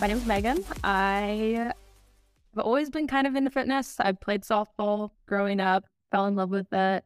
[0.00, 0.64] My name is Megan.
[0.82, 1.74] I
[2.54, 4.00] have always been kind of into fitness.
[4.00, 7.04] I played softball growing up, fell in love with it.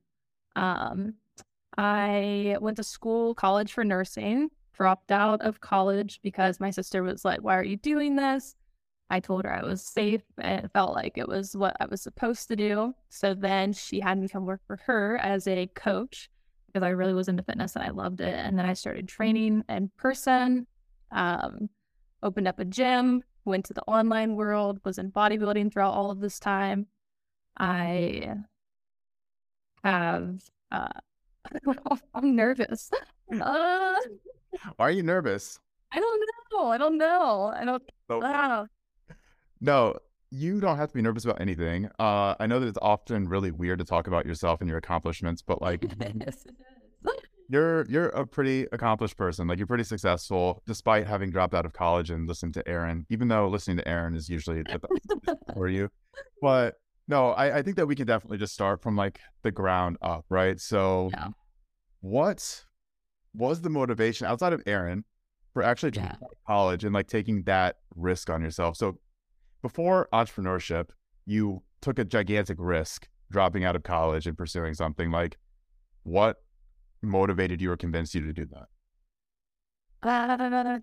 [0.55, 1.15] Um,
[1.77, 7.25] I went to school, college for nursing, dropped out of college because my sister was
[7.25, 8.55] like, Why are you doing this?
[9.11, 12.01] I told her I was safe and it felt like it was what I was
[12.01, 12.95] supposed to do.
[13.09, 16.31] So then she had me come work for her as a coach
[16.69, 18.35] because I really was into fitness and I loved it.
[18.35, 20.69] And then I started training in person,
[21.11, 21.71] um,
[22.25, 26.21] opened up a gym, went to the online world, was in bodybuilding throughout all of
[26.21, 26.87] this time.
[27.57, 28.35] I
[29.85, 30.41] have,
[30.73, 30.89] uh,
[32.15, 32.91] I'm nervous.
[33.41, 33.95] Uh,
[34.77, 35.59] Why are you nervous?
[35.93, 36.21] I don't
[36.53, 36.67] know.
[36.69, 37.53] I don't know.
[37.55, 37.83] I don't.
[38.09, 38.67] So- Uh,
[39.61, 39.97] No,
[40.31, 41.89] you don't have to be nervous about anything.
[41.99, 45.43] Uh, I know that it's often really weird to talk about yourself and your accomplishments,
[45.43, 45.85] but like
[46.21, 46.45] yes.
[47.49, 49.47] You're you're a pretty accomplished person.
[49.47, 53.07] Like you're pretty successful, despite having dropped out of college and listened to Erin.
[53.11, 54.65] Even though listening to Erin is usually
[55.55, 55.89] for you,
[56.41, 59.99] but no, I, I think that we can definitely just start from like the ground
[60.01, 60.59] up, right?
[60.59, 61.29] So, Yeah.
[62.01, 62.65] what
[63.35, 65.05] was the motivation outside of Erin
[65.53, 66.03] for actually Yeah.
[66.03, 68.77] dropping out of college and like taking that risk on yourself?
[68.77, 68.99] So,
[69.61, 70.91] before entrepreneurship,
[71.27, 75.37] you took a gigantic risk dropping out of college and pursuing something like
[76.05, 76.43] what
[77.07, 78.69] motivated you or convinced you to do that?
[80.03, 80.79] Uh,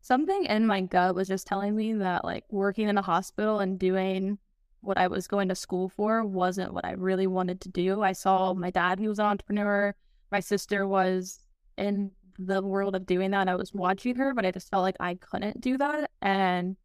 [0.00, 3.78] something in my gut was just telling me that like working in a hospital and
[3.78, 4.38] doing
[4.82, 8.02] what I was going to school for wasn't what I really wanted to do.
[8.02, 9.94] I saw my dad, he was an entrepreneur.
[10.30, 11.40] My sister was
[11.78, 13.48] in the world of doing that.
[13.48, 16.10] I was watching her, but I just felt like I couldn't do that.
[16.20, 16.76] And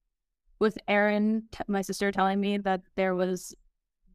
[0.59, 3.53] with Erin, t- my sister, telling me that there was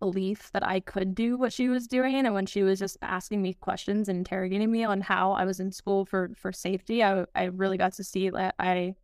[0.04, 3.40] belief that I could do what she was doing, and when she was just asking
[3.40, 7.24] me questions and interrogating me on how I was in school for for safety, I
[7.34, 8.96] I really got to see that I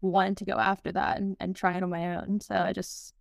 [0.00, 2.40] wanted to go after that and, and try it on my own.
[2.40, 3.14] So I just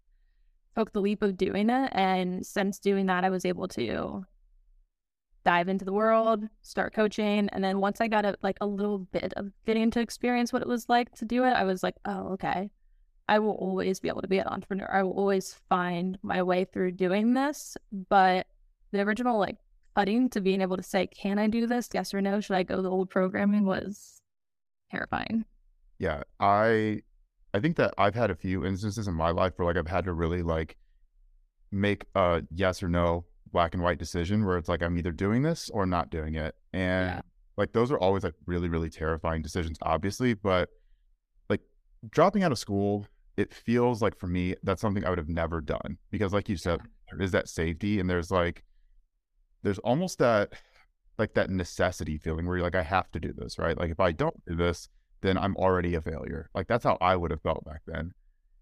[0.76, 4.26] took the leap of doing it, and since doing that, I was able to
[5.44, 9.00] dive into the world, start coaching, and then once I got a, like a little
[9.00, 11.96] bit of getting to experience what it was like to do it, I was like,
[12.06, 12.70] oh okay,
[13.34, 14.88] I will always be able to be an entrepreneur.
[14.94, 17.76] I will always find my way through doing this.
[18.10, 18.46] But
[18.92, 19.58] the original like
[19.96, 21.90] cutting to being able to say, can I do this?
[21.94, 22.40] Yes or no?
[22.42, 24.22] Should I go the old programming was
[24.92, 25.46] terrifying.
[25.98, 27.02] Yeah, I
[27.56, 30.06] I think that I've had a few instances in my life where like I've had
[30.06, 30.78] to really like
[31.72, 35.42] make a yes or no black and white decision where it's like I'm either doing
[35.42, 36.54] this or not doing it.
[36.72, 37.22] And Yeah.
[37.58, 40.70] like those are always like really really terrifying decisions obviously, but
[41.50, 41.62] like
[42.10, 43.08] dropping out of school,
[43.38, 46.58] it feels like for me that's something I would have never done because like you
[46.58, 46.80] said
[47.10, 48.64] there is that safety and there's like
[49.64, 50.54] there's almost that
[51.18, 53.78] like that necessity feeling where you're like I have to do this, right?
[53.78, 54.90] Like if I don't do this,
[55.22, 56.50] then I'm already a failure.
[56.54, 58.14] Like that's how I would have felt back then.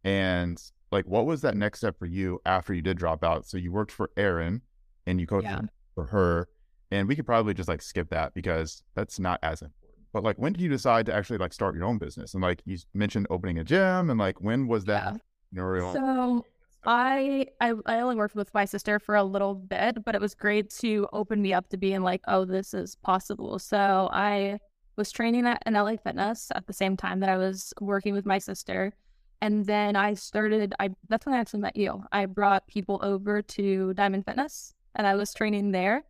[0.03, 0.61] And
[0.91, 3.45] like what was that next step for you after you did drop out?
[3.45, 4.61] So you worked for Erin
[5.07, 5.61] and you coached Yeah.
[5.95, 6.47] for her.
[6.91, 9.80] And we could probably just like skip that because that's not as important.
[10.13, 12.33] But like when did you decide to actually like start your own business?
[12.33, 15.21] And like you mentioned opening a gym and like when was that
[15.53, 15.93] entrepreneurial?
[15.93, 16.45] So
[16.83, 20.33] I, I I only worked with my sister for a little bit, but it was
[20.33, 23.59] great to open me up to being like, oh, this is possible.
[23.59, 24.59] So I
[24.95, 28.25] was training at an LA Fitness at the same time that I was working with
[28.25, 28.93] my sister.
[29.41, 32.03] And then I started I that's when I actually met you.
[32.11, 36.03] I brought people over to Diamond Fitness and I was training there.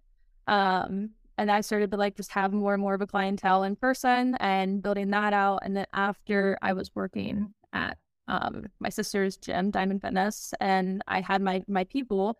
[0.47, 1.11] Um
[1.41, 4.35] and I started to like just have more and more of a clientele in person
[4.35, 5.61] and building that out.
[5.63, 7.97] And then after I was working at
[8.27, 12.37] um, my sister's gym, Diamond Fitness, and I had my my people.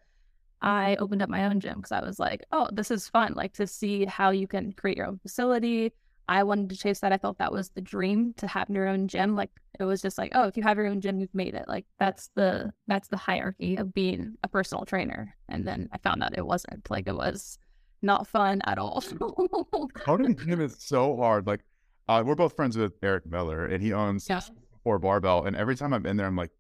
[0.62, 3.53] I opened up my own gym because I was like, oh, this is fun, like
[3.53, 5.94] to see how you can create your own facility.
[6.29, 7.12] I wanted to chase that.
[7.12, 9.35] I thought that was the dream to have your own gym.
[9.35, 11.66] Like it was just like, oh, if you have your own gym, you've made it.
[11.68, 15.36] Like that's the that's the hierarchy of being a personal trainer.
[15.50, 16.88] And then I found out it wasn't.
[16.92, 17.57] Like it was
[18.01, 19.03] not fun at all.
[20.07, 21.48] A gym is so hard.
[21.48, 21.62] Like
[22.07, 24.42] uh, we're both friends with Eric Miller and he owns Yeah.
[24.83, 25.45] four barbell.
[25.45, 26.51] And every time I'm in there, I'm like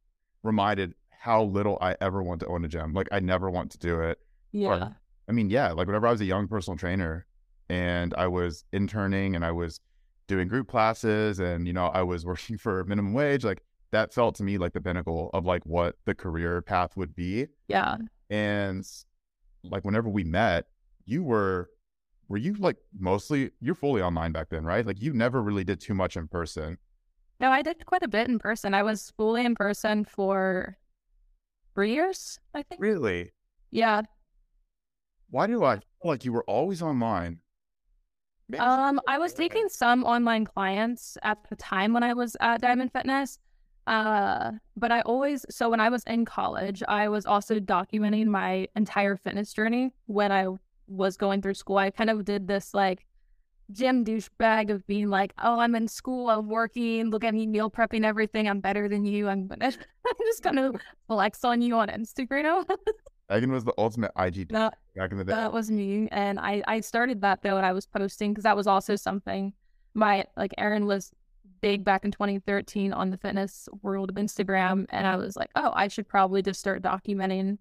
[0.43, 2.93] reminded how little I ever want to own a gym.
[2.93, 4.19] Like I never want to do it.
[4.51, 4.89] yeah.
[5.29, 7.25] I mean, yeah, like whenever I was a young personal trainer
[7.69, 9.79] and I was interning and I was
[10.27, 13.61] doing group classes and, you know, I was working for minimum wage, like
[13.91, 17.47] that felt to me like the pinnacle of like what the career path would be.
[17.67, 17.97] Yeah.
[18.29, 18.85] And
[19.63, 20.65] like whenever we met,
[21.11, 21.69] you were,
[22.29, 24.85] were you like mostly, you're fully online back then, right?
[24.85, 26.77] Like you never really did too much in person.
[27.39, 28.73] No, I did quite a bit in person.
[28.73, 30.77] I was fully in person for
[31.73, 32.81] three years, I think.
[32.81, 33.31] Really?
[33.71, 34.03] Yeah.
[35.29, 37.39] Why do I feel like you were always online?
[38.59, 42.91] Um, I was taking some online clients at the time when I was at Diamond
[42.91, 43.39] Fitness.
[43.87, 48.67] Uh, but I always so when I was in college, I was also documenting my
[48.75, 50.47] entire fitness journey when I
[50.87, 51.77] was going through school.
[51.77, 53.05] I kind of did this like
[53.71, 57.09] gym douchebag of being like, "Oh, I'm in school, I'm working.
[57.09, 58.47] Look at me meal prepping everything.
[58.47, 59.27] I'm better than you.
[59.27, 59.65] I'm gonna,
[60.07, 60.71] I'm just gonna
[61.07, 62.65] flex on you on Instagram."
[63.29, 65.31] Megan was the ultimate IG that, back in the day.
[65.31, 68.57] That was me, and I I started that though, and I was posting because that
[68.57, 69.53] was also something.
[69.93, 71.11] My like Erin was
[71.61, 75.71] big back in 2013 on the fitness world of Instagram, and I was like, oh,
[75.73, 77.57] I should probably just start documenting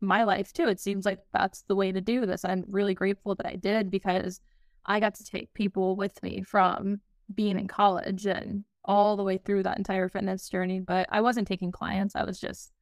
[0.00, 0.68] my life too.
[0.68, 2.44] It seems like that's the way to do this.
[2.44, 4.40] I'm really grateful that I did because
[4.84, 7.00] I got to take people with me from
[7.34, 10.80] being in college and all the way through that entire fitness journey.
[10.80, 12.14] But I wasn't taking clients.
[12.14, 12.72] I was just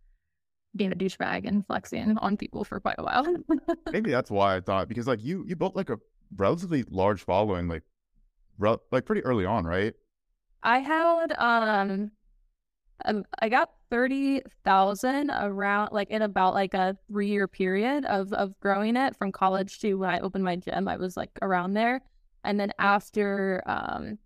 [0.77, 3.27] being a douchebag and flexing on people for quite a while.
[3.93, 5.99] Maybe that's why I thought because like you you built like a
[6.37, 7.83] relatively large following like
[8.59, 9.95] re- like pretty early on, right?
[10.63, 12.11] I had um,
[13.05, 18.33] um I got thirty thousand around like in about like a three year period of
[18.33, 20.89] of growing it from college to when I opened my gym.
[20.89, 22.03] I was like around there,
[22.43, 24.19] and then after um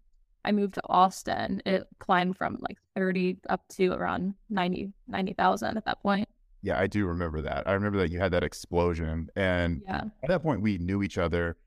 [0.42, 5.84] I moved to Austin, it climbed from like thirty up to around 90 90,000 at
[5.84, 6.26] that point.
[6.62, 7.68] Yeah, I do remember that.
[7.68, 10.04] I remember that you had that explosion, and yeah.
[10.22, 11.58] at that point we knew each other.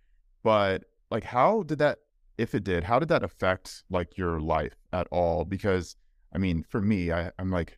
[0.41, 1.99] But like, how did that
[2.39, 5.45] if it did, how did that affect like your life at all?
[5.45, 5.95] Because
[6.33, 7.77] I mean, for me, I, I'm like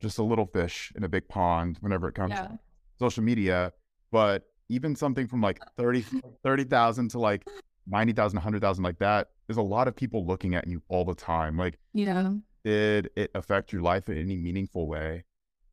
[0.00, 2.46] just a little fish in a big pond whenever it comes yeah.
[2.46, 2.58] to
[2.98, 3.72] social media.
[4.10, 6.04] But even something from like 30
[6.42, 7.46] 30,000 to like
[7.86, 11.56] 90,000, 100,000 like that, there's a lot of people looking at you all the time.
[11.56, 12.32] Like, yeah.
[12.64, 15.24] Did it affect your life in any meaningful way?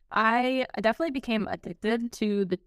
[0.10, 2.58] I definitely became addicted to the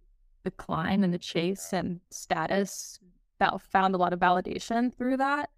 [0.42, 2.98] the climb and the chase and status
[3.38, 5.50] that found a lot of validation through that.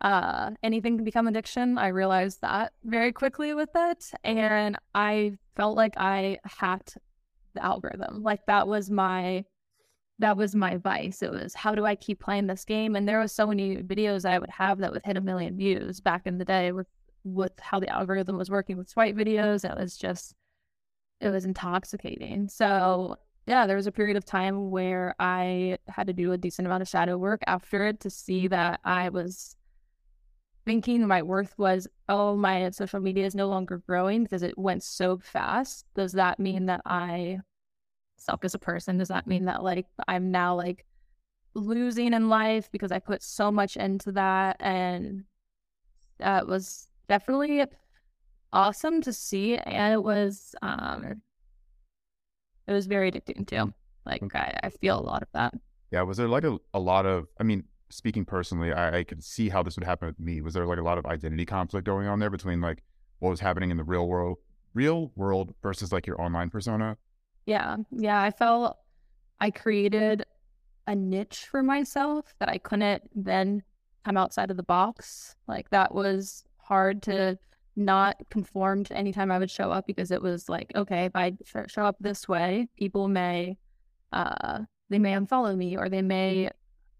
[0.00, 1.76] Uh, anything can become addiction.
[1.76, 4.12] I realized that very quickly with it.
[4.22, 6.96] And I felt like I hacked
[7.54, 8.22] the algorithm.
[8.22, 9.44] Like that was my
[10.20, 11.22] that was my vice.
[11.22, 12.96] It was how do I keep playing this game?
[12.96, 16.00] And there was so many videos I would have that would hit a million views
[16.00, 16.86] back in the day with
[17.24, 19.68] with how the algorithm was working with swipe videos.
[19.68, 20.34] It was just
[21.20, 22.48] it was intoxicating.
[22.48, 23.16] So
[23.46, 26.82] yeah, there was a period of time where I had to do a decent amount
[26.82, 28.54] of shadow work after it to see mm-hmm.
[28.54, 29.56] that I was
[30.68, 34.82] thinking my worth was, oh, my social media is no longer growing because it went
[34.82, 35.86] so fast.
[35.94, 37.38] Does that mean that I
[38.18, 38.98] suck as a person?
[38.98, 40.84] Does that mean that like I'm now like
[41.54, 44.58] losing in life because I put so much into that?
[44.60, 45.24] And
[46.18, 47.64] that was definitely
[48.52, 49.56] awesome to see.
[49.56, 51.22] And it was um
[52.66, 53.72] it was very addicting too.
[54.04, 55.54] Like I, I feel a lot of that.
[55.90, 56.02] Yeah.
[56.02, 59.48] Was there like a, a lot of, I mean, speaking personally, I, I could see
[59.48, 60.40] how this would happen with me.
[60.40, 62.82] Was there like a lot of identity conflict going on there between like
[63.18, 64.38] what was happening in the real world,
[64.74, 66.96] real world versus like your online persona?
[67.46, 67.76] Yeah.
[67.90, 68.20] Yeah.
[68.20, 68.78] I felt
[69.40, 70.24] I created
[70.86, 73.62] a niche for myself that I couldn't then
[74.04, 75.34] come outside of the box.
[75.46, 77.38] Like that was hard to
[77.76, 81.32] not conform to anytime I would show up because it was like, okay, if I
[81.68, 83.56] show up this way, people may,
[84.12, 86.50] uh, they may unfollow me or they may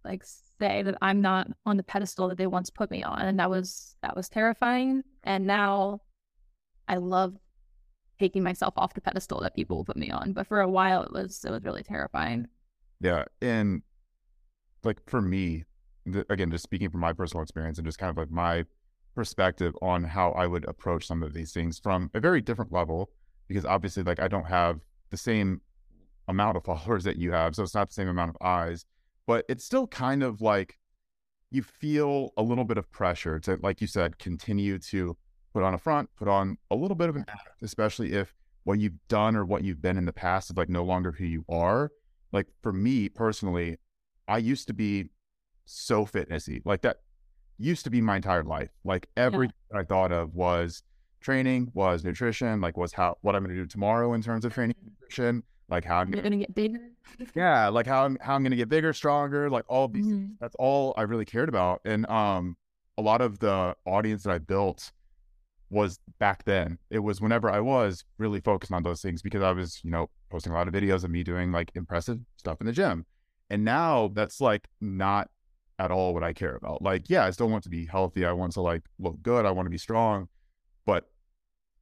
[0.04, 0.24] like
[0.60, 3.20] say that I'm not on the pedestal that they once put me on.
[3.22, 5.02] And that was, that was terrifying.
[5.24, 6.00] And now
[6.86, 7.36] I love
[8.18, 10.32] taking myself off the pedestal that people put me on.
[10.32, 12.48] But for a while it was, it was really terrifying.
[13.00, 13.24] Yeah.
[13.40, 13.82] And
[14.84, 15.64] like for me,
[16.28, 18.64] again, just speaking from my personal experience and just kind of like my
[19.14, 23.10] perspective on how I would approach some of these things from a very different level
[23.48, 24.78] because obviously like I don't have
[25.10, 25.60] the same
[26.28, 28.84] amount of followers that you have so it's not the same amount of eyes
[29.28, 30.76] but it's still kind of like
[31.52, 35.16] you feel a little bit of pressure to like you said continue to
[35.54, 38.80] put on a front put on a little bit of an act especially if what
[38.80, 41.44] you've done or what you've been in the past is like no longer who you
[41.48, 41.92] are
[42.32, 43.76] like for me personally
[44.26, 45.10] I used to be
[45.64, 46.96] so fitnessy like that
[47.58, 48.70] used to be my entire life.
[48.84, 49.80] Like everything yeah.
[49.80, 50.82] I thought of was
[51.20, 54.54] training, was nutrition, like was how what I'm going to do tomorrow in terms of
[54.54, 56.90] training nutrition, like how I'm going to get bigger.
[57.34, 60.06] yeah, like how I'm how I'm going to get bigger, stronger, like all these.
[60.06, 60.34] Mm-hmm.
[60.40, 62.56] That's all I really cared about, and um,
[62.96, 64.92] a lot of the audience that I built
[65.70, 66.78] was back then.
[66.90, 70.08] It was whenever I was really focused on those things because I was, you know,
[70.30, 73.06] posting a lot of videos of me doing like impressive stuff in the gym.
[73.50, 75.30] And now that's like not
[75.78, 76.82] at all what I care about.
[76.82, 78.24] Like, yeah, I still want to be healthy.
[78.24, 79.46] I want to like look good.
[79.46, 80.28] I want to be strong,
[80.84, 81.10] but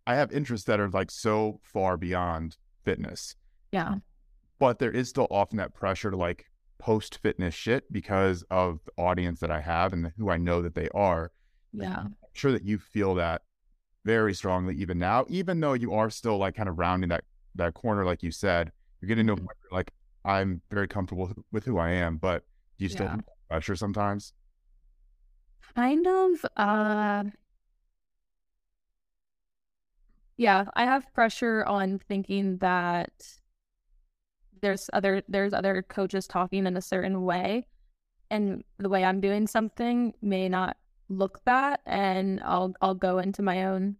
[0.06, 3.36] I have interests that are like so far beyond fitness.
[3.72, 3.96] Yeah.
[4.58, 6.46] But there is still often that pressure to like
[6.78, 10.74] post fitness shit because of the audience that I have and who I know that
[10.74, 11.32] they are.
[11.72, 11.98] Yeah.
[12.00, 13.42] I'm sure that you feel that
[14.04, 17.24] very strongly even now, even though you are still like kind of rounding that
[17.56, 18.70] that corner, like you said,
[19.00, 19.46] you're getting to a Mhm.
[19.72, 19.90] like
[20.24, 22.44] I'm very comfortable with- who I am, but
[22.78, 23.16] do you still Yeah.
[23.16, 24.32] feel pressure sometimes?
[25.74, 27.24] Kind of uh
[30.36, 33.38] yeah, I have pressure on thinking that
[34.66, 37.66] there's other there's other coaches talking in a certain way
[38.30, 40.76] and the way I'm doing something may not
[41.08, 43.94] look that and I'll I'll go into my own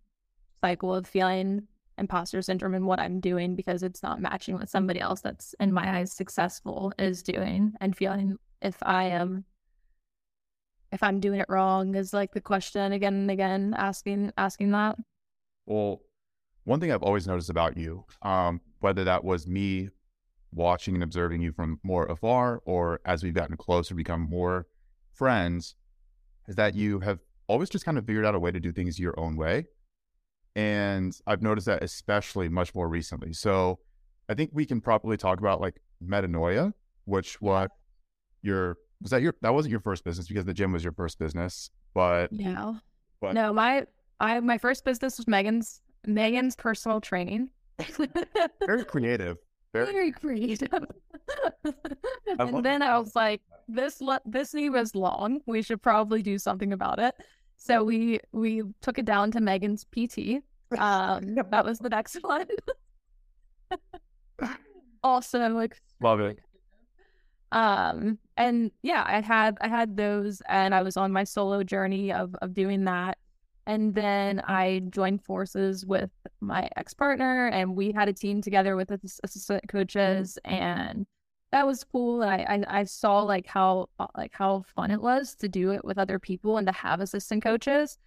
[0.61, 1.68] cycle of feeling
[1.99, 5.73] imposter syndrome in what I'm doing because it's not matching what somebody else that's in
[5.73, 9.44] my eyes successful is doing and feeling if I am
[10.90, 14.96] if I'm doing it wrong is like the question again and again asking asking that.
[15.64, 16.00] Well,
[16.64, 19.90] one thing I've always noticed about you, um, whether that was me
[20.52, 24.66] watching and observing you from more afar or as we've gotten closer, become more
[25.12, 25.74] friends,
[26.48, 28.98] is that you have always just kind of figured out a way to do things
[28.98, 29.64] your own way.
[30.54, 33.32] And I've noticed that especially much more recently.
[33.32, 33.78] So
[34.28, 36.72] I think we can probably talk about like metanoia,
[37.04, 37.70] which what
[38.42, 41.18] your was that your that wasn't your first business because the gym was your first
[41.18, 42.74] business, but Yeah.
[43.20, 43.86] But- no, my
[44.20, 47.50] I my first business was Megan's Megan's personal training.
[48.66, 49.36] very creative.
[49.85, 50.73] Very creative.
[52.38, 55.40] and then I was like, this le- this name is long.
[55.47, 57.14] We should probably do something about it.
[57.56, 60.42] So we we took it down to Megan's PT.
[60.78, 62.47] Um, that was the next one.
[65.02, 66.38] also, like love it.
[67.52, 72.12] um and yeah i had i had those and i was on my solo journey
[72.12, 73.16] of of doing that
[73.66, 78.90] and then i joined forces with my ex-partner and we had a team together with
[79.25, 81.06] assistant coaches and
[81.52, 82.23] that was cool.
[82.23, 85.85] I, I i saw like how uh, like how fun it was to do it
[85.85, 87.99] with other people and to have assistant coaches.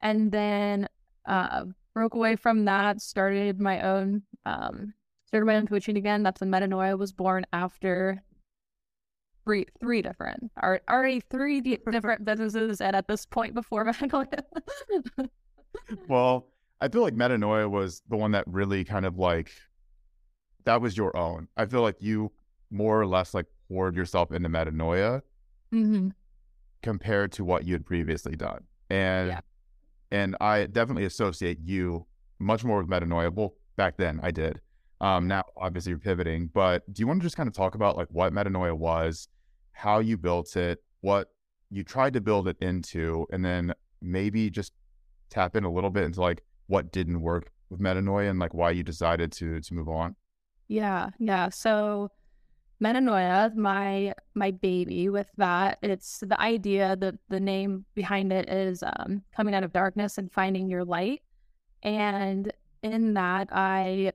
[0.00, 0.88] And then
[1.26, 4.94] uh broke away from that started my own um
[5.26, 6.22] started my own coaching again.
[6.22, 8.22] That's when metanoia was born after
[9.48, 14.42] three three different are already three di- different businesses and at this point before Metanoia.
[16.06, 16.48] Well,
[16.80, 19.52] I feel like metanoia was the one that really kind of like
[20.64, 21.48] that was your own.
[21.56, 22.30] I feel like you
[22.70, 25.22] more or less like poured yourself into metanoia
[25.72, 26.08] mm-hmm.
[26.82, 28.64] compared to what you had previously done.
[28.90, 29.40] And Yeah.
[30.10, 32.06] and I definitely associate you
[32.38, 33.32] much more with metanoia.
[33.32, 34.60] Well, back then I did.
[35.00, 37.96] Um, now obviously you're pivoting, but do you want to just kind of talk about
[37.96, 39.28] like what metanoia was,
[39.78, 41.28] how you built it, what
[41.70, 44.72] you tried to build it into, and then maybe just
[45.30, 48.70] tap in a little bit into like what didn't work with metanoia and like why
[48.72, 50.16] you decided to to move on.
[50.66, 51.48] Yeah, yeah.
[51.50, 52.10] So
[52.82, 58.82] Metanoia, my my baby with that, it's the idea that the name behind it is
[58.82, 61.22] um, coming out of darkness and finding your light.
[61.84, 64.12] And in that, I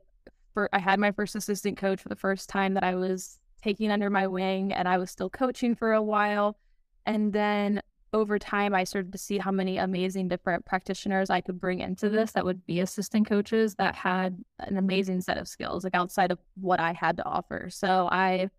[0.53, 3.91] for I had my first assistant coach for the first time that I was taking
[3.91, 6.57] under my wing, and I was still coaching for a while.
[7.05, 11.59] And then over time, I started to see how many amazing different practitioners I could
[11.59, 15.83] bring into this that would be assistant coaches that had an amazing set of skills,
[15.83, 17.69] like outside of what I had to offer.
[17.71, 18.49] So I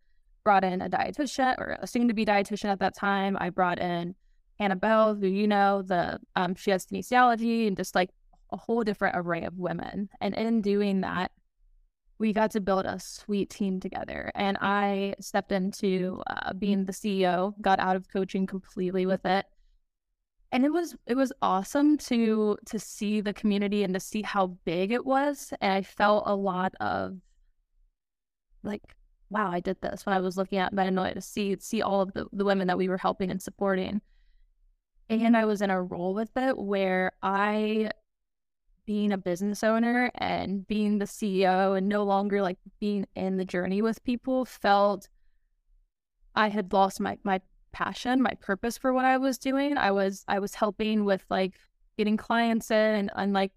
[0.43, 3.37] brought in a dietitian or a soon to be dietitian at that time.
[3.41, 4.15] I brought in
[4.59, 8.11] Annabelle, who you know, the um, she has kinesiology and just like
[8.51, 10.09] a whole different array of women.
[10.21, 11.31] And in doing that,
[12.25, 14.33] we got to build a sweet team together.
[14.35, 19.45] And I stepped into uh, being the CEO, got out of coaching completely with it.
[20.51, 24.47] And it was it was awesome to to see the community and to see how
[24.65, 25.53] big it was.
[25.61, 27.19] And I felt a lot of
[28.63, 28.97] like,
[29.29, 32.15] wow, I did this when I was looking at Metanoia to see see all of
[32.15, 34.01] the, the women that we were helping and supporting.
[35.11, 37.91] And I was in a role with it where I
[38.87, 43.45] being a business owner and being the CEO and no longer like being in the
[43.45, 45.09] journey with people felt
[46.35, 47.41] I had lost my my
[47.73, 49.77] passion, my purpose for what I was doing.
[49.77, 51.55] I was I was helping with like
[51.97, 53.53] getting clients in and like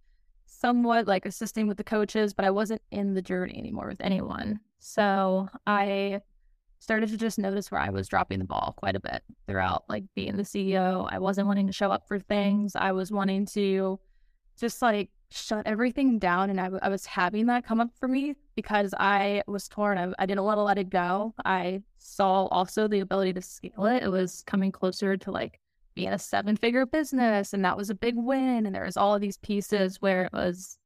[0.46, 4.60] somewhat like assisting with the coaches, but I wasn't in the journey anymore with anyone.
[4.79, 6.22] So I
[6.79, 10.03] started to just notice where I was dropping the ball quite a bit throughout like
[10.15, 11.07] being the CEO.
[11.12, 12.75] I wasn't wanting to show up for things.
[12.75, 14.00] I was wanting to
[14.60, 18.93] just like shut everything down and I, was having that come up for me because
[18.98, 21.34] i was torn I, I didn't want to let it go.
[21.43, 25.60] I saw also the ability to scale it it was coming closer to like
[25.96, 29.15] being a seven figure business and that was a big win and there was all
[29.15, 30.77] of these pieces where it was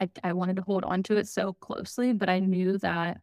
[0.00, 3.20] I, I wanted to hold on to it so closely but i knew that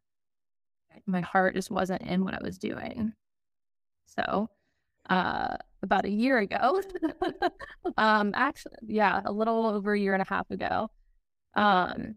[1.05, 3.13] my heart just wasn't in what i was doing.
[4.05, 4.49] So,
[5.09, 6.81] uh, about a year ago,
[7.97, 10.89] um, actually, yeah, a little over a year and a half ago,
[11.55, 12.15] um,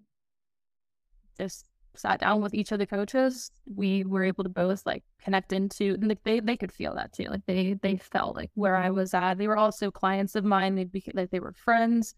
[1.38, 3.50] just sat down with each of the coaches.
[3.66, 7.24] We were able to both like connect into, and they they could feel that too.
[7.24, 9.38] Like they they felt like where I was at.
[9.38, 10.74] They were also clients of mine.
[10.74, 12.14] They became like they were friends,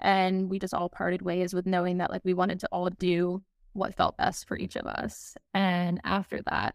[0.00, 3.42] and we just all parted ways with knowing that like we wanted to all do
[3.72, 5.36] what felt best for each of us.
[5.54, 6.74] And after that,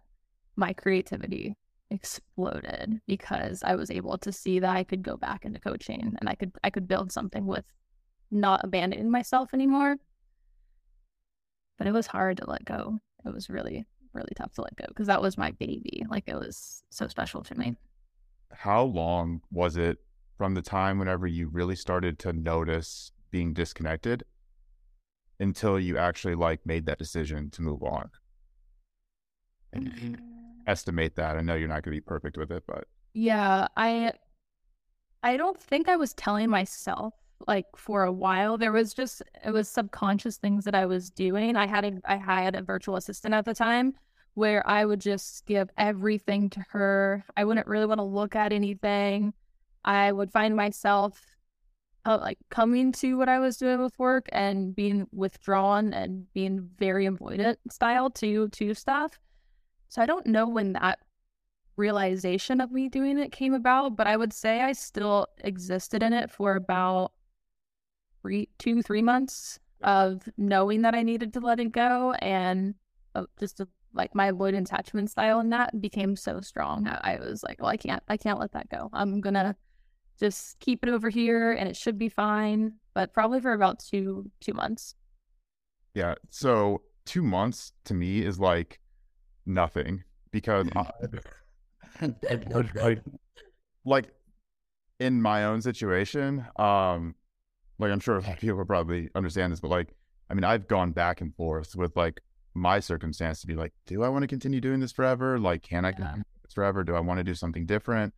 [0.55, 1.57] my creativity
[1.93, 6.27] exploded because I was able to see that I could go back into coaching and
[6.27, 7.65] I could I could build something with
[8.31, 9.97] not abandoning myself anymore.
[11.77, 12.99] But it was hard to let go.
[13.25, 16.05] It was really really tough to let go because that was my baby.
[16.09, 17.75] Like it was so special to me.
[18.51, 19.97] How long was it
[20.37, 24.23] from the time whenever you really started to notice being disconnected
[25.39, 28.09] until you actually like made that decision to move on?
[29.71, 30.21] And
[30.67, 31.37] estimate that.
[31.37, 34.13] I know you're not going to be perfect with it, but yeah, I
[35.21, 37.13] I don't think I was telling myself
[37.47, 38.57] like for a while.
[38.57, 41.55] There was just it was subconscious things that I was doing.
[41.55, 43.93] I had a I had a virtual assistant at the time
[44.35, 47.23] where I would just give everything to her.
[47.37, 49.33] I wouldn't really want to look at anything.
[49.85, 51.21] I would find myself
[52.05, 56.69] uh, like coming to what I was doing with work and being withdrawn and being
[56.77, 59.19] very avoidant style to to stuff.
[59.93, 60.97] So I don't know when that
[61.77, 66.13] realization of me doing it came about, but I would say I still existed in
[66.13, 67.11] it for about
[68.19, 72.73] three, two, three months of knowing that I needed to let it go and
[73.13, 76.87] uh, just a, like my avoidant attachment style and that became so strong.
[76.87, 78.89] I, I was like, well, I can't, I can't let that go.
[78.93, 79.55] I'm gonna
[80.19, 82.73] just keep it over here and it should be fine.
[82.95, 84.95] But probably for about two two months.
[85.93, 86.15] Yeah.
[86.31, 88.79] So two months to me is like
[89.45, 90.89] nothing because I,
[93.85, 94.09] like
[94.99, 97.15] in my own situation, um,
[97.79, 99.93] like I'm sure a lot of people probably understand this, but like
[100.29, 102.21] I mean, I've gone back and forth with like
[102.53, 105.39] my circumstance to be like, do I want to continue doing this forever?
[105.39, 105.95] Like, can I yeah.
[105.95, 106.83] continue this forever?
[106.83, 108.13] Do I want to do something different?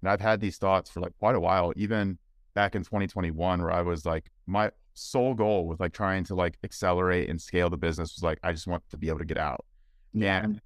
[0.00, 2.18] And I've had these thoughts for like quite a while, even
[2.54, 6.58] back in 2021, where I was like, my sole goal with like trying to like
[6.64, 9.38] accelerate and scale the business was like, I just want to be able to get
[9.38, 9.64] out.
[10.12, 10.44] Yeah.
[10.44, 10.60] And,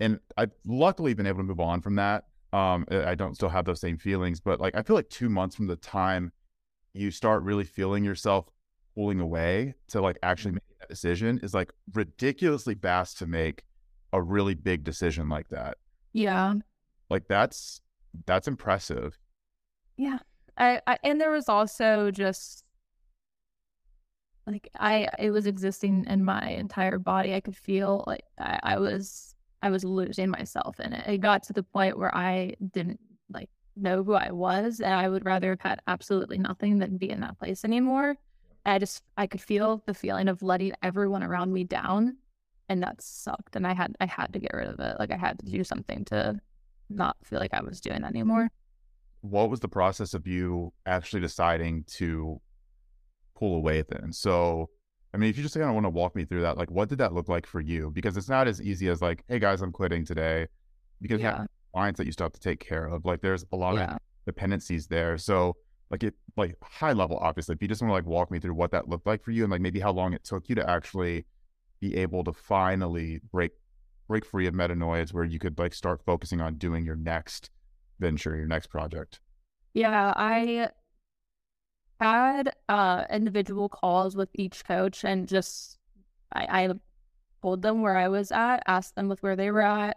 [0.00, 2.24] and I've luckily been able to move on from that.
[2.52, 5.56] Um, I don't still have those same feelings, but like I feel like two months
[5.56, 6.32] from the time
[6.94, 8.46] you start really feeling yourself
[8.94, 10.66] pulling away to like actually mm-hmm.
[10.70, 13.64] make that decision is like ridiculously fast to make
[14.12, 15.76] a really big decision like that.
[16.12, 16.54] Yeah.
[17.10, 17.82] Like that's
[18.24, 19.18] that's impressive.
[19.96, 20.18] Yeah.
[20.56, 22.64] I, I and there was also just
[24.46, 27.34] like I it was existing in my entire body.
[27.34, 31.08] I could feel like I, I was I was losing myself in it.
[31.08, 35.08] It got to the point where I didn't like know who I was and I
[35.08, 38.16] would rather have had absolutely nothing than be in that place anymore.
[38.64, 42.16] I just I could feel the feeling of letting everyone around me down
[42.68, 44.96] and that sucked and I had I had to get rid of it.
[44.98, 46.40] Like I had to do something to
[46.88, 48.48] not feel like I was doing that anymore.
[49.20, 52.40] What was the process of you actually deciding to
[53.34, 54.12] pull away then?
[54.12, 54.70] So,
[55.16, 56.90] I mean, if you just kind of want to walk me through that, like what
[56.90, 57.90] did that look like for you?
[57.90, 60.46] Because it's not as easy as like, hey guys, I'm quitting today.
[61.00, 61.30] Because yeah.
[61.30, 63.06] you have clients that you still have to take care of.
[63.06, 63.94] Like there's a lot yeah.
[63.94, 65.16] of dependencies there.
[65.16, 65.56] So
[65.90, 68.52] like it like high level, obviously, if you just want to like walk me through
[68.52, 70.68] what that looked like for you and like maybe how long it took you to
[70.68, 71.24] actually
[71.80, 73.52] be able to finally break
[74.08, 77.48] break free of metanoia where you could like start focusing on doing your next
[78.00, 79.20] venture, your next project?
[79.72, 80.68] Yeah, I
[82.00, 85.78] had uh, individual calls with each coach and just
[86.32, 86.70] I, I
[87.42, 89.96] told them where I was at, asked them with where they were at.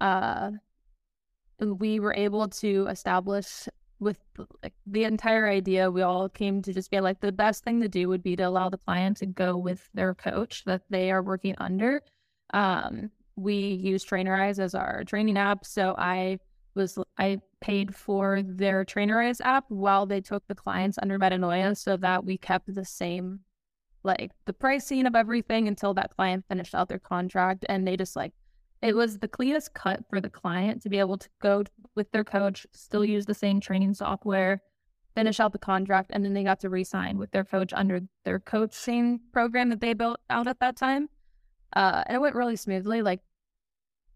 [0.00, 0.52] Uh,
[1.60, 4.18] we were able to establish with
[4.62, 7.88] like, the entire idea, we all came to just be like the best thing to
[7.88, 11.22] do would be to allow the client to go with their coach that they are
[11.22, 12.02] working under.
[12.52, 15.64] Um, we use Trainerize as our training app.
[15.64, 16.38] So I
[16.76, 21.96] was I paid for their Trainerize app while they took the clients under Metanoia so
[21.96, 23.40] that we kept the same
[24.04, 28.14] like the pricing of everything until that client finished out their contract and they just
[28.14, 28.32] like
[28.82, 32.24] it was the cleanest cut for the client to be able to go with their
[32.24, 34.62] coach, still use the same training software,
[35.14, 38.38] finish out the contract, and then they got to resign with their coach under their
[38.38, 41.08] coaching program that they built out at that time.
[41.74, 43.02] Uh, and it went really smoothly.
[43.02, 43.20] Like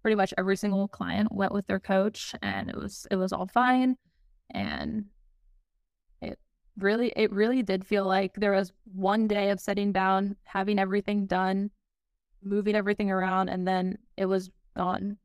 [0.03, 3.47] pretty much every single client went with their coach, and it was it was all
[3.47, 3.97] fine.
[4.53, 5.07] And
[6.21, 6.39] it
[6.79, 11.27] really it really did feel like there was one day of sitting down, having everything
[11.27, 11.71] done,
[12.43, 15.17] moving everything around, and then it was gone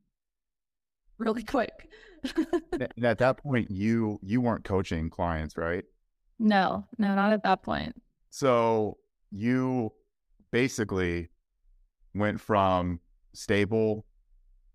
[1.18, 1.88] really quick.
[2.72, 5.84] and at that point, you you weren't coaching clients, right?
[6.38, 7.94] no, no, not at that point.
[8.30, 8.98] So
[9.30, 9.92] you
[10.50, 11.30] basically
[12.14, 13.00] went from
[13.32, 14.04] stable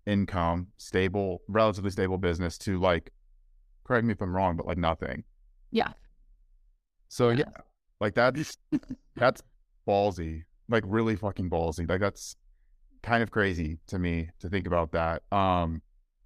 [0.06, 3.10] income, stable, relatively stable business to like,
[3.84, 5.24] correct me if I'm wrong, but like nothing.
[5.70, 5.92] Yeah.
[7.08, 7.44] So Yeah.
[7.46, 7.62] yeah,
[8.00, 8.56] like that's
[9.16, 9.42] that's
[9.86, 11.88] ballsy, like really fucking ballsy.
[11.88, 12.36] Like that's
[13.02, 15.22] kind of crazy to me to think about that.
[15.32, 15.82] Um,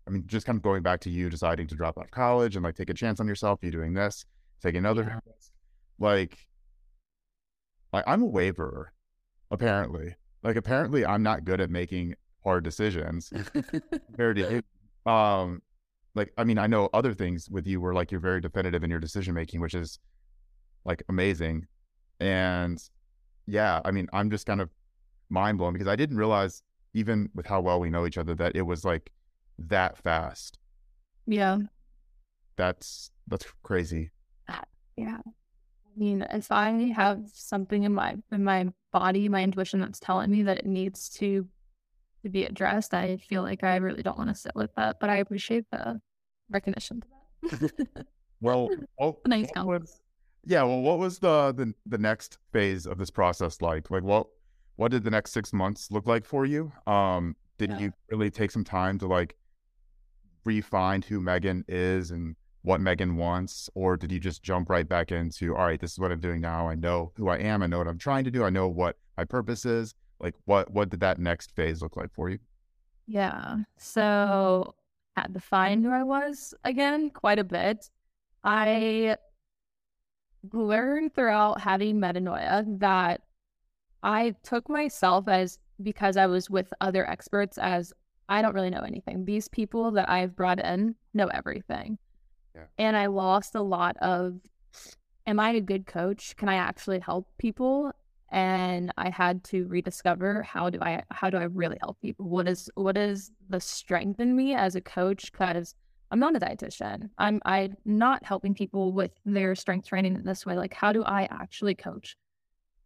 [0.06, 2.54] I mean, just kind of going back to you deciding to drop out of college
[2.56, 4.24] and like take a chance on yourself, you doing this,
[4.62, 5.20] take another Yeah.
[5.98, 6.38] like
[7.92, 8.92] like I'm a waverer,
[9.50, 10.14] apparently.
[10.42, 12.14] Like apparently I'm not good at making
[12.46, 13.32] hard decisions
[14.06, 14.62] compared to
[15.06, 15.12] you.
[15.12, 15.60] Um
[16.14, 18.90] like I mean, I know other things with you where like you're very definitive in
[18.90, 19.98] your decision making, which is
[20.84, 21.66] like amazing.
[22.20, 22.82] And
[23.46, 24.70] yeah, I mean, I'm just kind of
[25.28, 26.62] mind blown because I didn't realize,
[26.94, 29.10] even with how well we know each other, that it was like
[29.58, 30.58] that fast.
[31.26, 31.58] yeah.
[32.56, 34.10] That's that's crazy.
[34.96, 35.18] Yeah.
[35.24, 40.30] I mean, if I have something in my in my body, my intuition that's telling
[40.30, 41.46] me that it needs to
[42.26, 44.96] to be addressed, I feel like I really don't want to sit with that.
[45.00, 46.00] But I appreciate the
[46.50, 47.02] recognition
[47.48, 48.06] to that.
[48.42, 48.68] Well,
[49.00, 50.00] oh, Nice what was-
[50.44, 50.62] yeah.
[50.62, 53.90] Well, what was the, the the next phase of this process like?
[53.90, 54.26] Like, what
[54.76, 56.70] what did the next six months look like for you?
[56.86, 57.78] Um, did Yeah.
[57.78, 59.36] you really take some time to like
[60.44, 65.12] refine who Megan is and what Megan wants, or did you just jump right back
[65.12, 66.68] into, all right, this is what I'm doing now.
[66.68, 67.62] I know who I am.
[67.62, 68.44] I know what I'm trying to do.
[68.44, 69.94] I know what my purpose is.
[70.20, 72.38] Like, what what did that next phase look like for you?
[73.06, 73.58] Yeah.
[73.76, 74.74] So
[75.16, 77.90] had to find who I was again quite a bit.
[78.44, 79.16] I
[80.52, 83.22] learned throughout having metanoia that
[84.02, 87.92] I took myself as because I was with other experts as
[88.28, 89.24] I don't really know anything.
[89.24, 91.98] These people that I've brought in know everything.
[92.54, 92.64] Yeah.
[92.78, 94.40] And I lost a lot of
[95.26, 96.36] am I a good coach?
[96.36, 97.92] Can I actually help people?
[98.30, 102.28] And I had to rediscover how do I how do I really help people?
[102.28, 105.30] What is what is the strength in me as a coach?
[105.30, 105.74] Because
[106.10, 107.10] I'm not a dietitian.
[107.18, 110.56] I'm I'm not helping people with their strength training in this way.
[110.56, 112.16] Like how do I actually coach?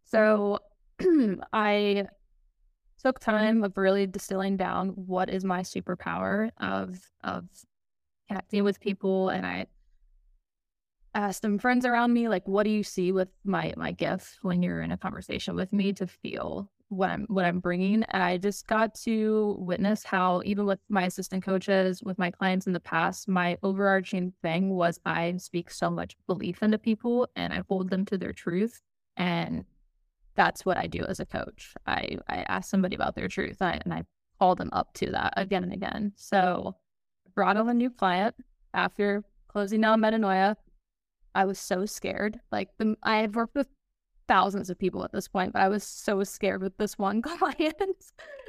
[0.03, 0.59] So
[1.53, 2.07] I
[3.01, 7.45] took time of really distilling down what is my superpower of of
[8.27, 9.65] connecting with people and I
[11.13, 14.63] asked some friends around me like what do you see with my my gift when
[14.63, 18.37] you're in a conversation with me to feel what I'm what I'm bringing and I
[18.37, 22.79] just got to witness how even with my assistant coaches with my clients in the
[22.79, 27.89] past my overarching thing was I speak so much belief into people and I hold
[27.89, 28.81] them to their truth
[29.17, 29.65] and
[30.35, 31.73] that's what I do as a coach.
[31.85, 34.03] I, I ask somebody about their truth I, and I
[34.39, 36.13] call them up to that again and again.
[36.15, 36.75] So
[37.35, 38.35] brought on a new client
[38.73, 40.55] after closing down Metanoia.
[41.35, 42.39] I was so scared.
[42.51, 43.67] Like the, I had worked with
[44.27, 47.75] thousands of people at this point, but I was so scared with this one client.
[47.79, 47.95] and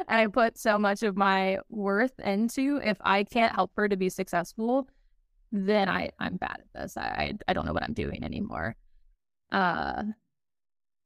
[0.08, 4.08] I put so much of my worth into if I can't help her to be
[4.08, 4.88] successful,
[5.50, 6.96] then I, I'm bad at this.
[6.96, 8.76] I, I, I don't know what I'm doing anymore.
[9.50, 10.04] Uh,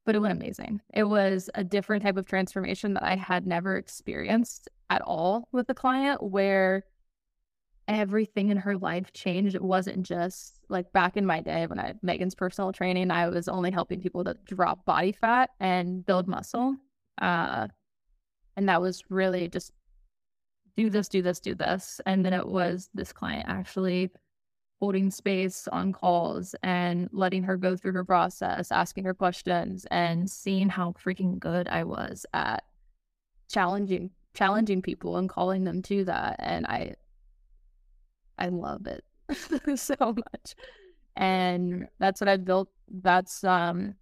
[0.04, 0.80] but it went amazing.
[0.94, 5.66] It was a different type of transformation that I had never experienced at all with
[5.66, 6.84] the client where
[7.88, 9.54] everything in her life changed.
[9.54, 13.28] It wasn't just like back in my day when I had Megan's personal training, I
[13.28, 16.76] was only helping people to drop body fat and build muscle.
[17.20, 17.68] Uh,
[18.56, 19.72] and that was really just
[20.76, 22.00] do this, do this, do this.
[22.06, 24.10] And then it was this client actually
[24.80, 30.28] holding space on calls and letting her go through her process, asking her questions and
[30.28, 32.64] seeing how freaking good I was at
[33.48, 36.94] challenging challenging people and calling them to that and I
[38.38, 39.04] I love it
[39.78, 40.54] so much.
[41.16, 43.94] And that's what I've built that's um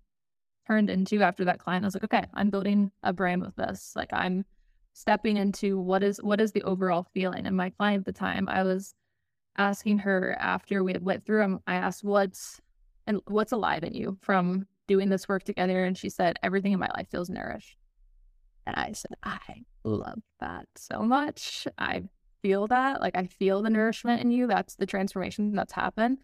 [0.66, 1.84] turned into after that client.
[1.84, 3.92] I was like, okay, I'm building a brand with this.
[3.94, 4.44] Like I'm
[4.92, 7.46] stepping into what is what is the overall feeling.
[7.46, 8.94] And my client at the time, I was
[9.56, 12.60] asking her after we had went through them, I asked what's
[13.06, 15.84] and what's alive in you from doing this work together.
[15.84, 17.76] And she said, everything in my life feels nourished.
[18.66, 21.66] And I said, I love that so much.
[21.78, 22.04] I
[22.44, 23.00] feel that.
[23.00, 24.46] Like I feel the nourishment in you.
[24.46, 26.18] That's the transformation that's happened.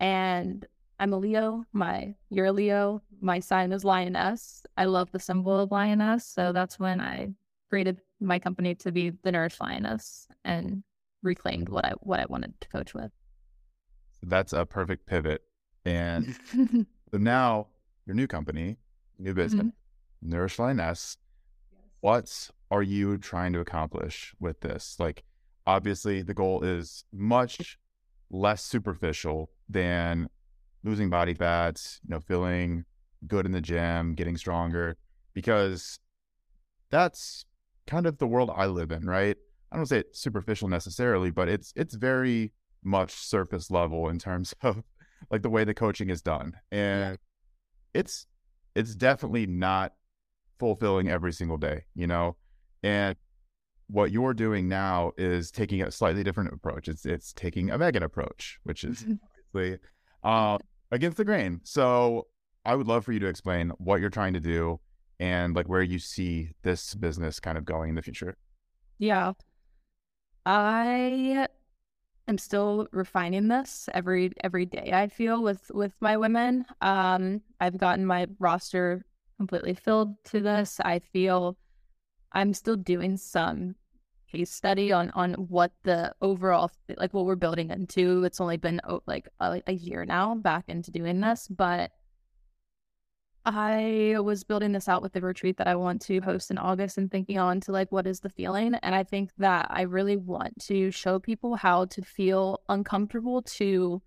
[0.00, 0.66] And
[1.00, 1.64] I'm a Leo.
[1.72, 3.00] My you're a Leo.
[3.22, 4.64] My sign is lioness.
[4.76, 6.26] I love the symbol of lioness.
[6.26, 7.30] So that's when I
[7.70, 10.82] created my company to be the Nourished Lioness and
[11.22, 13.10] reclaimed what I what I wanted to coach with.
[14.22, 15.40] That's a perfect pivot.
[15.86, 16.36] And
[17.10, 17.68] so now
[18.04, 18.76] your new company,
[19.18, 20.30] new business, mm-hmm.
[20.30, 21.16] Nourish Lioness,
[22.02, 24.96] what are you trying to accomplish with this?
[24.98, 25.24] Like,
[25.66, 27.78] obviously, the goal is much
[28.30, 30.28] less superficial than
[30.84, 32.84] losing body fat, you know, feeling
[33.26, 34.96] good in the gym, getting stronger,
[35.34, 35.98] because
[36.90, 37.44] that's
[37.86, 39.36] kind of the world I live in, right?
[39.70, 42.52] I don't say it's superficial necessarily, but it's it's very
[42.84, 44.82] much surface level in terms of
[45.30, 46.52] like the way the coaching is done.
[46.70, 47.18] And
[47.94, 48.26] it's
[48.74, 49.92] it's definitely not
[50.58, 52.36] fulfilling every single day, you know?
[52.82, 53.16] And
[53.92, 56.88] what you're doing now is taking a slightly different approach.
[56.88, 59.04] It's it's taking a Megan approach, which is
[59.54, 59.78] obviously
[60.24, 60.58] uh,
[60.90, 61.60] against the grain.
[61.62, 62.26] So
[62.64, 64.80] I would love for you to explain what you're trying to do
[65.20, 68.36] and like where you see this business kind of going in the future.
[68.98, 69.32] Yeah.
[70.46, 71.46] I
[72.28, 76.64] am still refining this every every day I feel with with my women.
[76.80, 79.04] Um I've gotten my roster
[79.36, 80.80] completely filled to this.
[80.80, 81.56] I feel
[82.32, 83.74] I'm still doing some
[84.32, 88.24] case study on on what the overall like what we're building into.
[88.24, 91.92] It's only been oh, like uh, a, a year now back into doing this, but
[93.44, 96.96] I was building this out with the retreat that I want to host in August
[96.96, 98.74] and thinking on to like what is the feeling.
[98.76, 104.00] And I think that I really want to show people how to feel uncomfortable to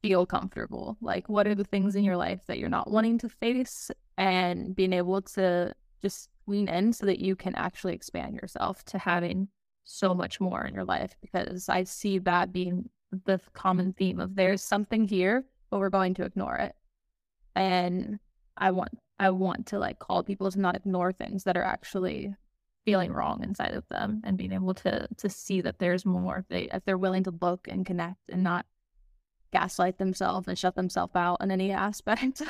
[0.00, 0.96] feel comfortable.
[1.02, 4.74] Like what are the things in your life that you're not wanting to face and
[4.74, 9.48] being able to just lean in so that you can actually expand yourself to having
[9.90, 12.88] so much more in your life because I see that being
[13.24, 16.74] the common theme of there's something here, but we're going to ignore it.
[17.56, 18.18] And
[18.56, 22.34] I want I want to like call people to not ignore things that are actually
[22.84, 26.48] feeling wrong inside of them and being able to to see that there's more if
[26.48, 28.66] they if they're willing to look and connect and not
[29.52, 32.42] gaslight themselves and shut themselves out in any aspect.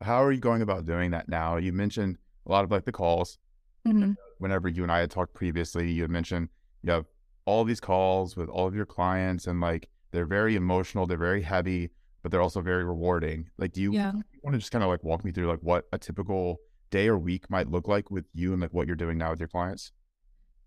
[0.00, 1.56] How are you going about doing that now?
[1.56, 2.16] You mentioned
[2.46, 3.38] a lot of like the calls.
[3.86, 4.12] Mm-hmm.
[4.38, 6.48] Whenever you and I had talked previously, you had mentioned
[6.82, 7.06] you have
[7.44, 11.42] all these calls with all of your clients and like they're very emotional, they're very
[11.42, 11.90] heavy,
[12.22, 13.50] but they're also very rewarding.
[13.58, 14.12] Like, do you, yeah.
[14.12, 17.08] you want to just kind of like walk me through like what a typical day
[17.08, 19.48] or week might look like with you and like what you're doing now with your
[19.48, 19.92] clients?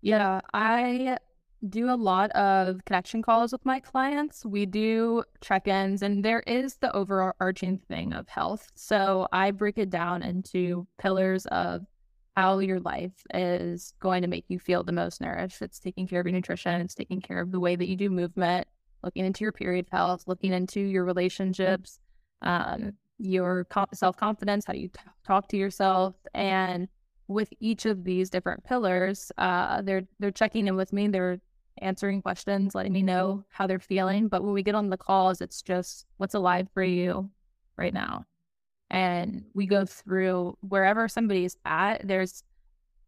[0.00, 1.18] Yeah, I
[1.68, 4.44] do a lot of connection calls with my clients.
[4.44, 8.68] We do check ins, and there is the overarching thing of health.
[8.74, 11.86] So I break it down into pillars of
[12.36, 15.60] how your life is going to make you feel the most nourished.
[15.60, 18.10] It's taking care of your nutrition, it's taking care of the way that you do
[18.10, 18.66] movement,
[19.02, 21.98] looking into your period health, looking into your relationships,
[22.42, 26.88] um, your self confidence, how you t- talk to yourself, and
[27.28, 31.08] with each of these different pillars, uh, they're they're checking in with me.
[31.08, 31.38] They're
[31.78, 34.28] answering questions, letting me know how they're feeling.
[34.28, 37.30] But when we get on the calls, it's just what's alive for you
[37.76, 38.24] right now.
[38.92, 42.44] And we go through wherever somebody's at, there's